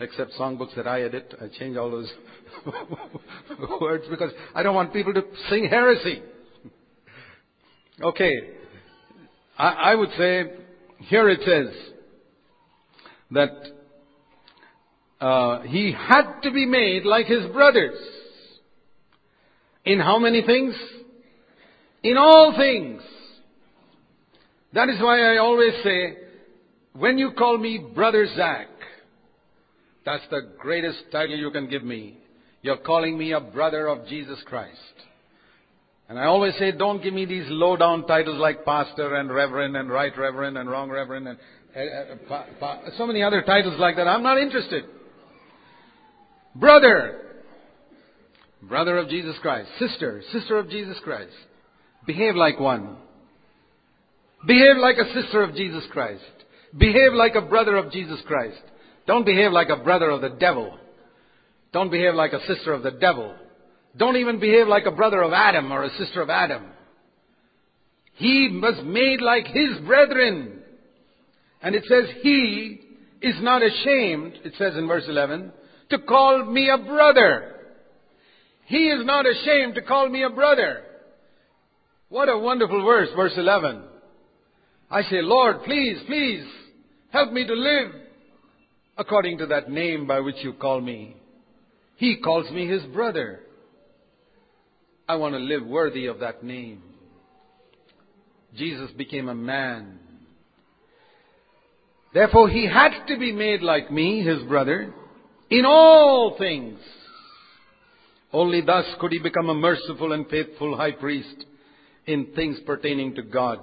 [0.00, 2.10] Except songbooks that I edit, I change all those
[3.80, 6.22] words because I don't want people to sing heresy.
[8.02, 8.32] Okay.
[9.58, 10.44] I, I would say,
[11.00, 11.92] here it says
[13.32, 13.50] that
[15.20, 17.98] uh, he had to be made like his brothers.
[19.84, 20.74] In how many things?
[22.02, 23.02] In all things.
[24.72, 26.16] That is why I always say,
[26.94, 28.68] when you call me Brother Zac,
[30.04, 32.18] that's the greatest title you can give me.
[32.62, 34.76] You're calling me a brother of Jesus Christ.
[36.08, 39.76] And I always say, don't give me these low down titles like pastor and reverend
[39.76, 41.38] and right reverend and wrong reverend and
[41.74, 44.08] uh, uh, pa, pa, so many other titles like that.
[44.08, 44.84] I'm not interested.
[46.56, 47.20] Brother,
[48.62, 49.68] brother of Jesus Christ.
[49.78, 51.32] Sister, sister of Jesus Christ.
[52.06, 52.96] Behave like one.
[54.46, 56.24] Behave like a sister of Jesus Christ.
[56.76, 58.60] Behave like a brother of Jesus Christ.
[59.10, 60.78] Don't behave like a brother of the devil.
[61.72, 63.34] Don't behave like a sister of the devil.
[63.96, 66.64] Don't even behave like a brother of Adam or a sister of Adam.
[68.14, 70.60] He was made like his brethren.
[71.60, 72.82] And it says, He
[73.20, 75.50] is not ashamed, it says in verse 11,
[75.90, 77.56] to call me a brother.
[78.66, 80.82] He is not ashamed to call me a brother.
[82.10, 83.82] What a wonderful verse, verse 11.
[84.88, 86.44] I say, Lord, please, please,
[87.10, 87.90] help me to live
[89.00, 91.16] according to that name by which you call me.
[91.96, 93.40] He calls me his brother.
[95.08, 96.82] I want to live worthy of that name.
[98.54, 99.98] Jesus became a man.
[102.12, 104.92] Therefore, he had to be made like me, his brother,
[105.48, 106.78] in all things.
[108.34, 111.46] Only thus could he become a merciful and faithful high priest
[112.06, 113.60] in things pertaining to God.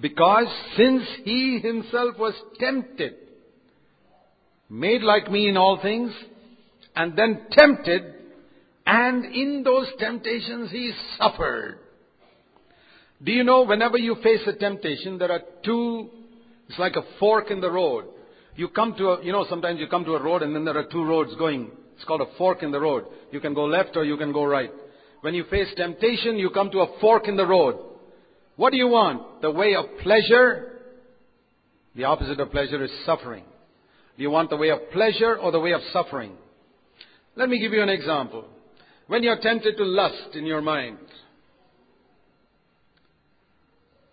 [0.00, 3.14] Because since he himself was tempted,
[4.72, 6.10] made like me in all things,
[6.96, 8.02] and then tempted,
[8.86, 11.78] and in those temptations he suffered.
[13.22, 16.08] Do you know whenever you face a temptation, there are two,
[16.68, 18.06] it's like a fork in the road.
[18.56, 20.76] You come to a, you know, sometimes you come to a road and then there
[20.76, 21.70] are two roads going.
[21.94, 23.04] It's called a fork in the road.
[23.30, 24.70] You can go left or you can go right.
[25.20, 27.78] When you face temptation, you come to a fork in the road.
[28.56, 29.42] What do you want?
[29.42, 30.80] The way of pleasure?
[31.94, 33.44] The opposite of pleasure is suffering.
[34.22, 36.34] You want the way of pleasure or the way of suffering?
[37.34, 38.44] Let me give you an example.
[39.08, 40.98] When you're tempted to lust in your mind,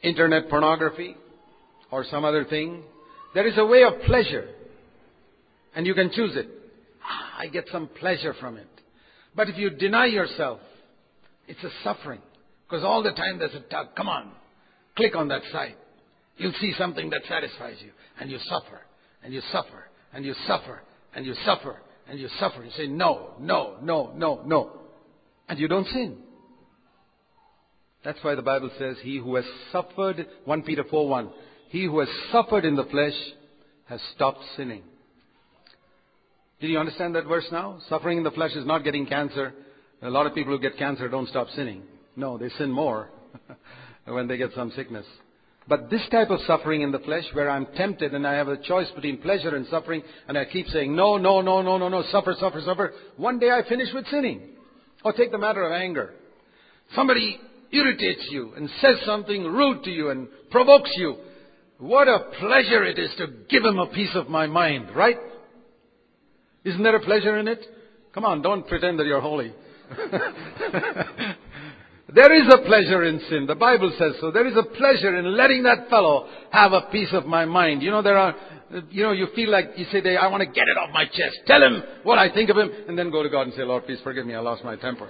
[0.02, 1.16] internet pornography
[1.92, 2.82] or some other thing,
[3.36, 4.50] there is a way of pleasure.
[5.76, 6.48] And you can choose it.
[7.04, 8.68] Ah, I get some pleasure from it.
[9.36, 10.60] But if you deny yourself,
[11.48, 12.22] it's a suffering.
[12.68, 13.90] Because all the time there's a tug.
[13.96, 14.32] Come on,
[14.96, 15.78] click on that site.
[16.38, 17.92] You'll see something that satisfies you.
[18.20, 18.82] And you suffer.
[19.24, 19.89] And you suffer.
[20.14, 20.82] And you suffer.
[21.14, 21.78] And you suffer.
[22.08, 22.64] And you suffer.
[22.64, 24.72] You say, no, no, no, no, no.
[25.48, 26.18] And you don't sin.
[28.04, 31.30] That's why the Bible says, He who has suffered, 1 Peter 4 1,
[31.70, 33.14] he who has suffered in the flesh
[33.86, 34.84] has stopped sinning.
[36.60, 37.80] Did you understand that verse now?
[37.90, 39.54] Suffering in the flesh is not getting cancer.
[40.02, 41.84] A lot of people who get cancer don't stop sinning.
[42.16, 43.10] No, they sin more
[44.06, 45.06] when they get some sickness.
[45.70, 48.58] But this type of suffering in the flesh, where I'm tempted and I have a
[48.58, 52.04] choice between pleasure and suffering, and I keep saying, no, no, no, no, no, no,
[52.12, 54.42] suffer, suffer, suffer, one day I finish with sinning.
[55.04, 56.16] Or take the matter of anger.
[56.96, 57.40] Somebody
[57.72, 61.18] irritates you and says something rude to you and provokes you.
[61.78, 65.18] What a pleasure it is to give him a piece of my mind, right?
[66.66, 67.64] Isn't there a pleasure in it?
[68.14, 69.54] Come on, don't pretend that you're holy.
[72.14, 73.46] there is a pleasure in sin.
[73.46, 74.32] The Bible says so.
[74.32, 77.82] There is a pleasure in letting that fellow have a piece of my mind.
[77.84, 78.36] You know, there are,
[78.90, 81.40] you know, you feel like, you say, I want to get it off my chest.
[81.46, 83.86] Tell him what I think of him, and then go to God and say, Lord,
[83.86, 85.10] please forgive me, I lost my temper.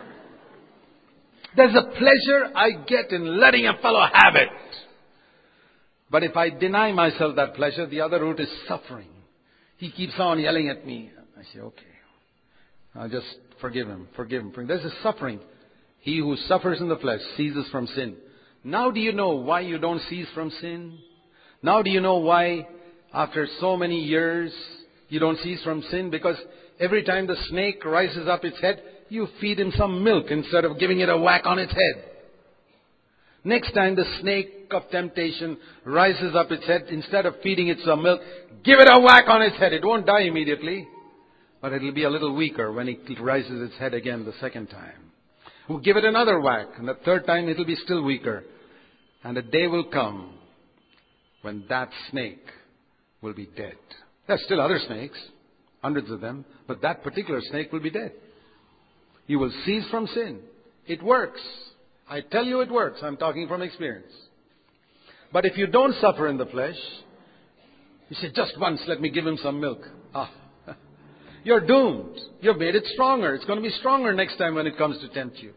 [1.56, 4.50] There's a pleasure I get in letting a fellow have it.
[6.12, 9.10] But if I deny myself that pleasure, the other route is suffering.
[9.78, 11.12] He keeps on yelling at me.
[11.38, 11.84] I say, okay,
[12.96, 13.28] I'll just
[13.62, 14.68] forgive him, forgive him.
[14.68, 15.40] There's a suffering.
[16.02, 18.16] He who suffers in the flesh ceases from sin.
[18.64, 20.98] Now do you know why you don't cease from sin?
[21.62, 22.68] Now do you know why
[23.14, 24.54] after so many years
[25.10, 26.10] you don't cease from sin?
[26.10, 26.38] Because
[26.80, 30.80] every time the snake rises up its head, you feed him some milk instead of
[30.80, 32.06] giving it a whack on its head.
[33.44, 38.04] Next time the snake of temptation rises up its head, instead of feeding it some
[38.04, 38.22] milk,
[38.64, 39.74] give it a whack on its head.
[39.74, 40.88] It won't die immediately,
[41.62, 45.09] but it'll be a little weaker when it raises its head again the second time.
[45.70, 48.44] We'll give it another whack, and the third time it'll be still weaker.
[49.24, 50.34] And a day will come
[51.44, 52.44] when that snake
[53.22, 53.76] will be dead.
[54.28, 55.18] There's still other snakes,
[55.84, 58.14] hundreds of them, but that particular snake will be dead.
[59.28, 60.40] You will cease from sin.
[60.88, 61.42] It works.
[62.10, 63.00] I tell you it works.
[63.04, 64.12] I'm talking from experience.
[65.32, 66.78] But if you don't suffer in the flesh,
[68.10, 69.82] you say, just once, let me give him some milk.
[70.16, 70.32] Ah,
[71.44, 72.18] you're doomed.
[72.42, 73.36] You've made it stronger.
[73.36, 75.54] It's going to be stronger next time when it comes to tempt you.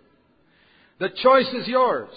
[1.00, 2.10] The choice is yours.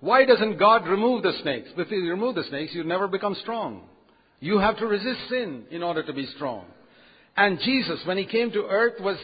[0.00, 1.70] Why doesn't God remove the snakes?
[1.76, 3.82] If He remove the snakes, you never become strong.
[4.40, 6.66] You have to resist sin in order to be strong.
[7.36, 9.18] And Jesus, when He came to earth, was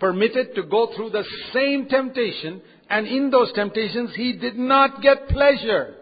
[0.00, 5.28] permitted to go through the same temptation, and in those temptations he did not get
[5.28, 5.94] pleasure.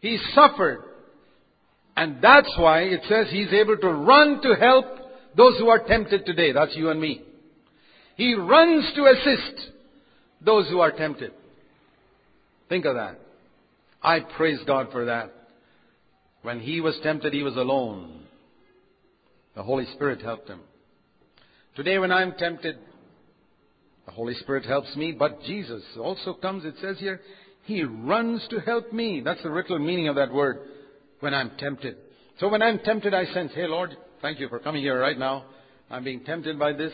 [0.00, 0.84] He suffered.
[1.96, 4.84] And that's why it says he's able to run to help
[5.36, 6.52] those who are tempted today.
[6.52, 7.22] That's you and me.
[8.16, 9.70] He runs to assist
[10.40, 11.32] those who are tempted.
[12.68, 13.20] Think of that.
[14.02, 15.32] I praise God for that.
[16.42, 18.22] When he was tempted, he was alone.
[19.54, 20.60] The Holy Spirit helped him.
[21.74, 22.76] Today, when I'm tempted,
[24.06, 27.20] the Holy Spirit helps me, but Jesus also comes, it says here,
[27.64, 29.20] He runs to help me.
[29.24, 30.60] That's the literal meaning of that word,
[31.20, 31.96] when I'm tempted.
[32.38, 35.44] So when I'm tempted, I sense, hey Lord, thank you for coming here right now.
[35.90, 36.92] I'm being tempted by this.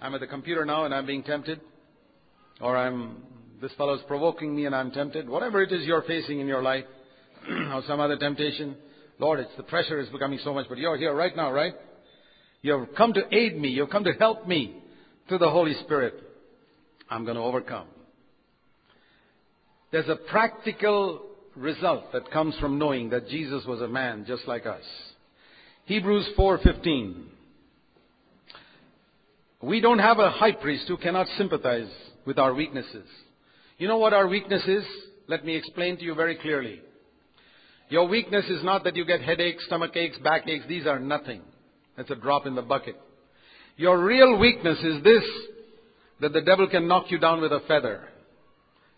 [0.00, 1.60] I'm at the computer now and I'm being tempted.
[2.60, 3.22] Or I'm,
[3.60, 5.28] this fellow's provoking me and I'm tempted.
[5.28, 6.84] Whatever it is you're facing in your life,
[7.48, 8.76] or some other temptation,
[9.18, 11.74] Lord, it's the pressure is becoming so much, but you're here right now, right?
[12.62, 13.68] You've come to aid me.
[13.68, 14.82] You've come to help me
[15.28, 16.14] through the Holy Spirit,
[17.08, 17.86] I'm going to overcome.
[19.90, 21.22] There's a practical
[21.54, 24.82] result that comes from knowing that Jesus was a man just like us.
[25.86, 27.24] Hebrews 4:15.
[29.62, 31.90] We don't have a high priest who cannot sympathize
[32.24, 33.06] with our weaknesses.
[33.78, 34.84] You know what our weakness is?
[35.26, 36.80] Let me explain to you very clearly.
[37.88, 40.64] Your weakness is not that you get headaches, stomach aches, back aches.
[40.68, 41.42] These are nothing.
[41.96, 42.96] That's a drop in the bucket.
[43.76, 45.24] Your real weakness is this,
[46.20, 48.08] that the devil can knock you down with a feather.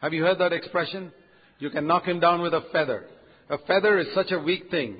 [0.00, 1.12] Have you heard that expression?
[1.58, 3.06] You can knock him down with a feather.
[3.48, 4.98] A feather is such a weak thing.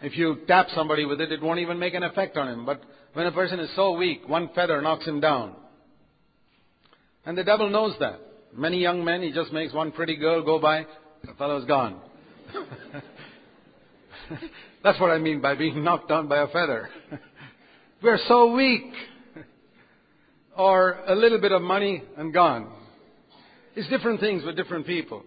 [0.00, 2.64] If you tap somebody with it, it won't even make an effect on him.
[2.64, 2.82] But
[3.14, 5.56] when a person is so weak, one feather knocks him down.
[7.26, 8.20] And the devil knows that.
[8.54, 10.86] Many young men, he just makes one pretty girl go by,
[11.24, 12.00] the fellow's gone.
[14.84, 16.88] That's what I mean by being knocked down by a feather.
[18.02, 18.92] We're so weak.
[20.56, 22.72] or a little bit of money and gone.
[23.74, 25.24] It's different things with different people.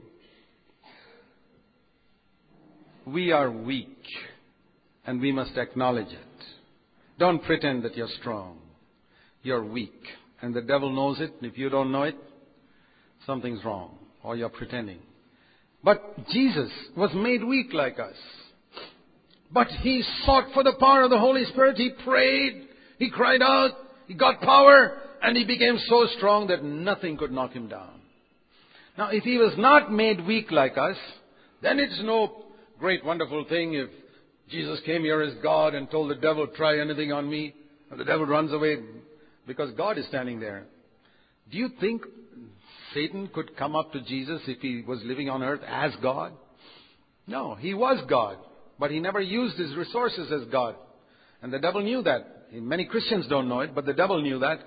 [3.05, 3.97] We are weak
[5.05, 6.45] and we must acknowledge it.
[7.19, 8.57] Don't pretend that you're strong.
[9.43, 10.03] You're weak.
[10.41, 11.33] And the devil knows it.
[11.41, 12.17] And if you don't know it,
[13.25, 14.99] something's wrong or you're pretending.
[15.83, 18.15] But Jesus was made weak like us.
[19.51, 21.77] But he sought for the power of the Holy Spirit.
[21.77, 22.67] He prayed.
[22.99, 23.71] He cried out.
[24.07, 24.97] He got power.
[25.21, 27.99] And he became so strong that nothing could knock him down.
[28.97, 30.97] Now, if he was not made weak like us,
[31.61, 32.43] then it's no
[32.79, 33.89] great wonderful thing if
[34.51, 37.55] Jesus came here as God and told the devil, try anything on me,
[37.89, 38.77] and the devil runs away
[39.47, 40.65] because God is standing there.
[41.49, 42.03] Do you think
[42.93, 46.33] Satan could come up to Jesus if he was living on earth as God?
[47.27, 48.37] No, he was God,
[48.77, 50.75] but he never used his resources as God.
[51.41, 52.51] And the devil knew that.
[52.53, 54.59] Many Christians don't know it, but the devil knew that.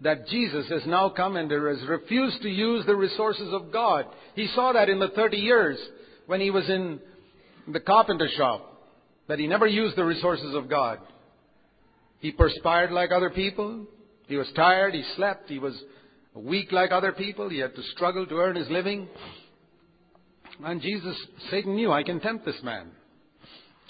[0.00, 4.06] That Jesus has now come and has refused to use the resources of God.
[4.34, 5.78] He saw that in the 30 years
[6.26, 7.00] when he was in
[7.68, 8.73] the carpenter shop,
[9.28, 10.98] that he never used the resources of God.
[12.20, 13.86] He perspired like other people.
[14.26, 14.94] He was tired.
[14.94, 15.48] He slept.
[15.48, 15.74] He was
[16.34, 17.48] weak like other people.
[17.48, 19.08] He had to struggle to earn his living.
[20.62, 21.16] And Jesus,
[21.50, 22.90] Satan knew, I can tempt this man.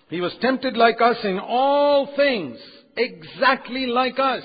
[0.09, 2.59] He was tempted like us in all things,
[2.97, 4.45] exactly like us,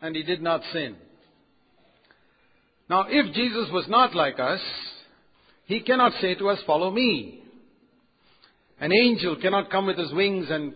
[0.00, 0.96] and he did not sin.
[2.88, 4.60] Now, if Jesus was not like us,
[5.64, 7.42] he cannot say to us, Follow me.
[8.80, 10.74] An angel cannot come with his wings and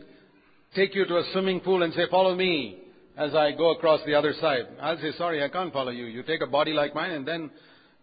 [0.74, 2.78] take you to a swimming pool and say, Follow me
[3.16, 4.66] as I go across the other side.
[4.80, 6.06] I'll say, Sorry, I can't follow you.
[6.06, 7.50] You take a body like mine and then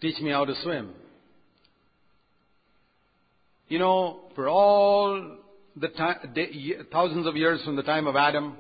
[0.02, 0.94] teach me how to swim.
[3.70, 5.38] You know, for all
[5.76, 6.34] the time,
[6.92, 8.56] thousands of years from the time of Adam,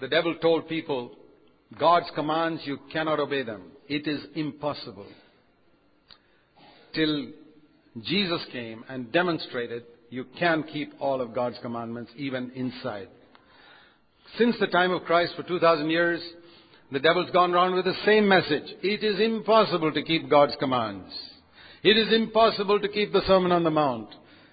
[0.00, 1.12] the devil told people,
[1.78, 3.62] God's commands, you cannot obey them.
[3.88, 5.06] It is impossible.
[6.94, 7.28] Till
[8.00, 13.08] Jesus came and demonstrated you can keep all of God's commandments even inside.
[14.38, 16.20] Since the time of Christ for 2,000 years,
[16.90, 18.64] the devil's gone around with the same message.
[18.82, 21.12] It is impossible to keep God's commands.
[21.82, 24.08] It is impossible to keep the Sermon on the Mount.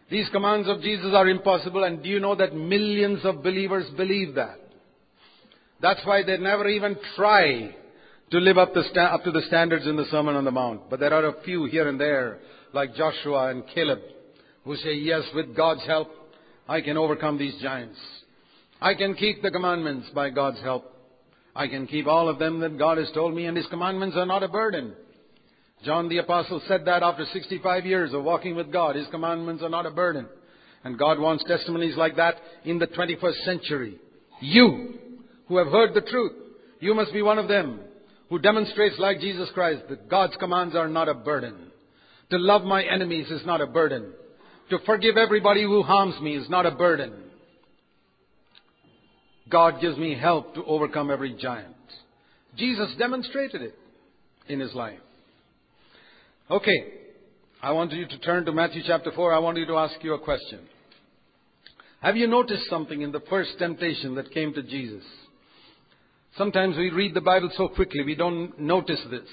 [0.09, 4.35] These commands of Jesus are impossible, and do you know that millions of believers believe
[4.35, 4.57] that?
[5.81, 7.75] That's why they never even try
[8.31, 10.89] to live up, sta- up to the standards in the Sermon on the Mount.
[10.89, 12.39] But there are a few here and there,
[12.74, 13.99] like Joshua and Caleb,
[14.63, 16.09] who say, Yes, with God's help,
[16.67, 17.97] I can overcome these giants.
[18.82, 20.86] I can keep the commandments by God's help.
[21.55, 24.26] I can keep all of them that God has told me, and His commandments are
[24.26, 24.93] not a burden.
[25.84, 29.70] John the Apostle said that after 65 years of walking with God, His commandments are
[29.70, 30.28] not a burden.
[30.84, 33.97] And God wants testimonies like that in the 21st century.
[34.41, 34.93] You,
[35.47, 36.32] who have heard the truth,
[36.80, 37.82] you must be one of them
[38.30, 41.68] who demonstrates like Jesus Christ that God's commands are not a burden.
[42.32, 44.11] To love my enemies is not a burden.
[44.69, 47.13] To forgive everybody who harms me is not a burden.
[49.49, 51.75] God gives me help to overcome every giant.
[52.55, 53.75] Jesus demonstrated it
[54.47, 54.99] in his life.
[56.51, 56.93] Okay.
[57.61, 59.34] I want you to turn to Matthew chapter 4.
[59.34, 60.59] I want you to ask you a question.
[62.01, 65.03] Have you noticed something in the first temptation that came to Jesus?
[66.38, 69.27] Sometimes we read the Bible so quickly we don't notice this.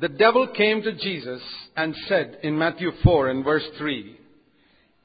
[0.00, 1.40] The devil came to Jesus
[1.74, 4.16] and said in Matthew 4 and verse 3,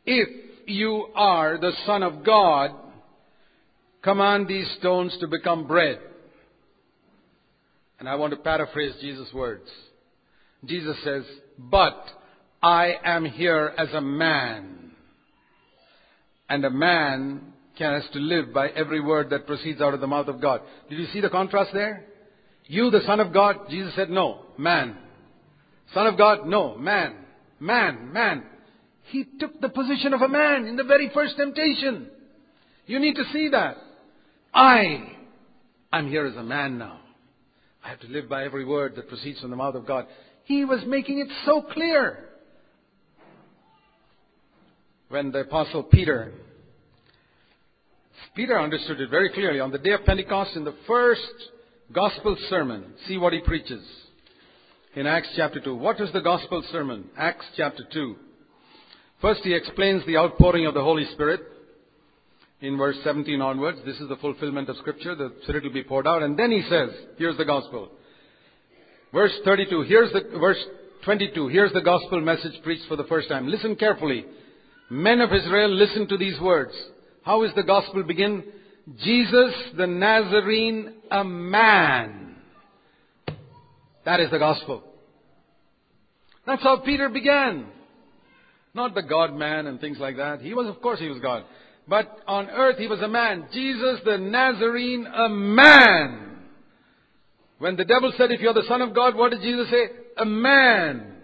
[0.05, 0.29] If
[0.67, 2.71] you are the Son of God,
[4.01, 5.99] command these stones to become bread.
[7.99, 9.69] And I want to paraphrase Jesus' words.
[10.65, 11.23] Jesus says,
[11.57, 12.03] But
[12.61, 14.91] I am here as a man.
[16.49, 20.27] And a man has to live by every word that proceeds out of the mouth
[20.27, 20.61] of God.
[20.89, 22.05] Did you see the contrast there?
[22.71, 24.95] You, the Son of God, Jesus said, No, man.
[25.93, 27.15] Son of God, no, man.
[27.59, 28.43] Man, man.
[29.09, 32.07] He took the position of a man in the very first temptation.
[32.85, 33.75] You need to see that.
[34.53, 35.17] I,
[35.91, 37.01] I'm here as a man now.
[37.83, 40.05] I have to live by every word that proceeds from the mouth of God.
[40.45, 42.29] He was making it so clear.
[45.09, 46.31] When the apostle Peter,
[48.33, 51.19] Peter understood it very clearly on the day of Pentecost in the first
[51.93, 52.85] gospel sermon.
[53.07, 53.83] See what he preaches
[54.95, 55.75] in Acts chapter 2.
[55.75, 57.05] What is the gospel sermon?
[57.17, 58.15] Acts chapter 2.
[59.21, 61.41] First he explains the outpouring of the Holy Spirit
[62.61, 63.79] in verse 17 onwards.
[63.85, 65.15] This is the fulfillment of scripture.
[65.15, 66.23] The Spirit will be poured out.
[66.23, 67.89] And then he says, here's the gospel.
[69.13, 70.63] Verse 32, here's the, verse
[71.03, 73.47] 22, here's the gospel message preached for the first time.
[73.47, 74.25] Listen carefully.
[74.89, 76.73] Men of Israel, listen to these words.
[77.23, 78.43] How is the gospel begin?
[78.97, 82.35] Jesus the Nazarene, a man.
[84.05, 84.83] That is the gospel.
[86.45, 87.67] That's how Peter began.
[88.73, 90.41] Not the God man and things like that.
[90.41, 91.43] He was, of course, he was God.
[91.87, 93.47] But on earth he was a man.
[93.51, 96.37] Jesus the Nazarene, a man.
[97.59, 99.89] When the devil said, if you're the son of God, what did Jesus say?
[100.17, 101.15] A man.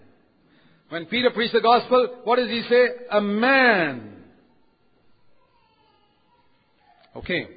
[0.88, 2.86] When Peter preached the gospel, what does he say?
[3.10, 4.17] A man.
[7.18, 7.48] Okay.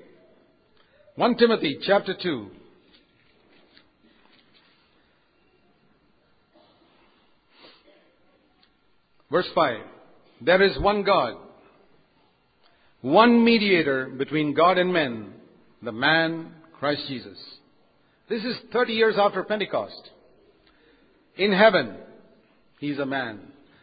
[1.15, 2.47] 1 Timothy chapter 2.
[9.29, 9.77] Verse 5.
[10.41, 11.35] There is one God,
[13.01, 15.33] one mediator between God and men,
[15.83, 17.37] the man Christ Jesus
[18.27, 20.09] This is 30 years after Pentecost.
[21.37, 21.97] In heaven,
[22.79, 23.41] he's a man.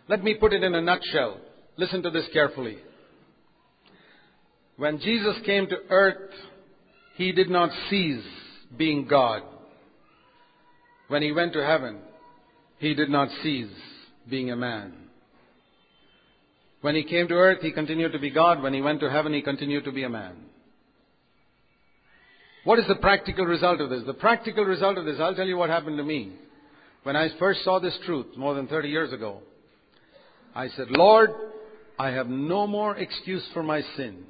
[0.09, 1.39] Let me put it in a nutshell.
[1.76, 2.79] Listen to this carefully.
[4.79, 6.31] When Jesus came to earth,
[7.16, 8.24] he did not cease
[8.76, 9.43] being God.
[11.09, 11.99] When he went to heaven,
[12.79, 13.74] he did not cease
[14.31, 14.93] being a man.
[16.81, 18.62] When he came to earth, he continued to be God.
[18.62, 20.37] When he went to heaven, he continued to be a man.
[22.62, 24.05] What is the practical result of this?
[24.07, 26.35] The practical result of this, I'll tell you what happened to me.
[27.03, 29.41] When I first saw this truth more than 30 years ago,
[30.55, 31.31] I said, Lord,
[31.99, 34.24] I have no more excuse for my sin.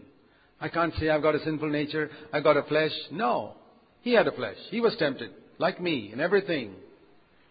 [0.61, 2.93] I can't say I've got a sinful nature, I've got a flesh.
[3.11, 3.55] No.
[4.03, 4.57] He had a flesh.
[4.71, 6.75] He was tempted, like me, in everything.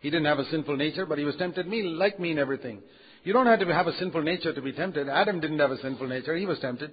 [0.02, 2.82] He didn't have a sinful nature, but he was tempted me, like me in everything.
[3.24, 5.10] You don't have to have a sinful nature to be tempted.
[5.10, 6.92] Adam didn't have a sinful nature, he was tempted.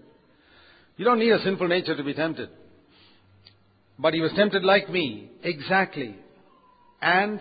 [0.97, 2.49] You don't need a sinful nature to be tempted.
[3.99, 6.17] But he was tempted like me, exactly.
[7.01, 7.41] And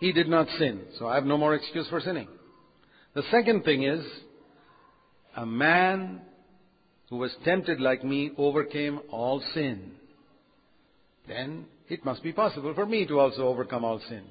[0.00, 0.82] he did not sin.
[0.98, 2.28] So I have no more excuse for sinning.
[3.14, 4.04] The second thing is,
[5.36, 6.22] a man
[7.10, 9.92] who was tempted like me overcame all sin.
[11.28, 14.22] Then it must be possible for me to also overcome all sin.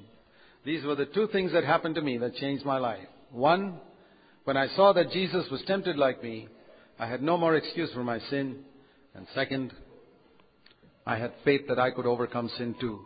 [0.64, 3.06] These were the two things that happened to me that changed my life.
[3.30, 3.80] One,
[4.44, 6.48] when I saw that Jesus was tempted like me,
[6.98, 8.64] I had no more excuse for my sin.
[9.14, 9.72] And second,
[11.06, 13.00] I had faith that I could overcome sin too.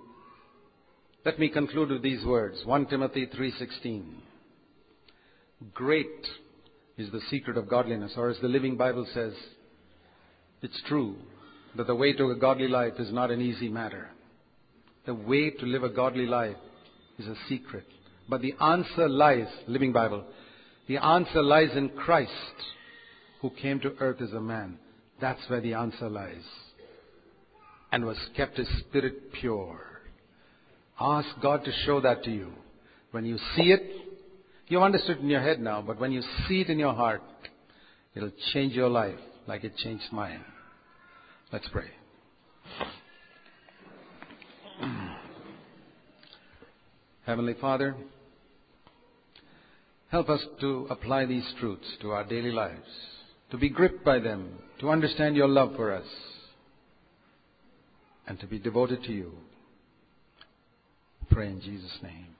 [1.25, 2.59] Let me conclude with these words.
[2.65, 4.03] 1 Timothy 3:16.
[5.73, 6.29] Great
[6.97, 9.33] is the secret of godliness, or as the Living Bible says,
[10.65, 11.15] it's true
[11.77, 14.09] that the way to a godly life is not an easy matter.
[15.07, 16.57] The way to live a godly life
[17.19, 17.85] is a secret.
[18.29, 20.25] But the answer lies, Living Bible,
[20.89, 22.31] the answer lies in Christ,
[23.43, 24.79] who came to earth as a man.
[25.21, 26.45] That's where the answer lies.
[27.93, 29.81] And was kept his spirit pure.
[30.99, 32.53] Ask God to show that to you.
[33.11, 33.83] When you see it,
[34.69, 37.23] you've understood in your head now, but when you see it in your heart,
[38.15, 40.43] it'll change your life like it changed mine.
[41.55, 41.85] Let's pray.
[47.27, 47.95] Heavenly Father,
[50.11, 52.89] help us to apply these truths to our daily lives,
[53.53, 56.09] to be gripped by them, to understand your love for us,
[58.27, 59.31] and to be devoted to you.
[61.31, 62.34] Pray in Jesus' name.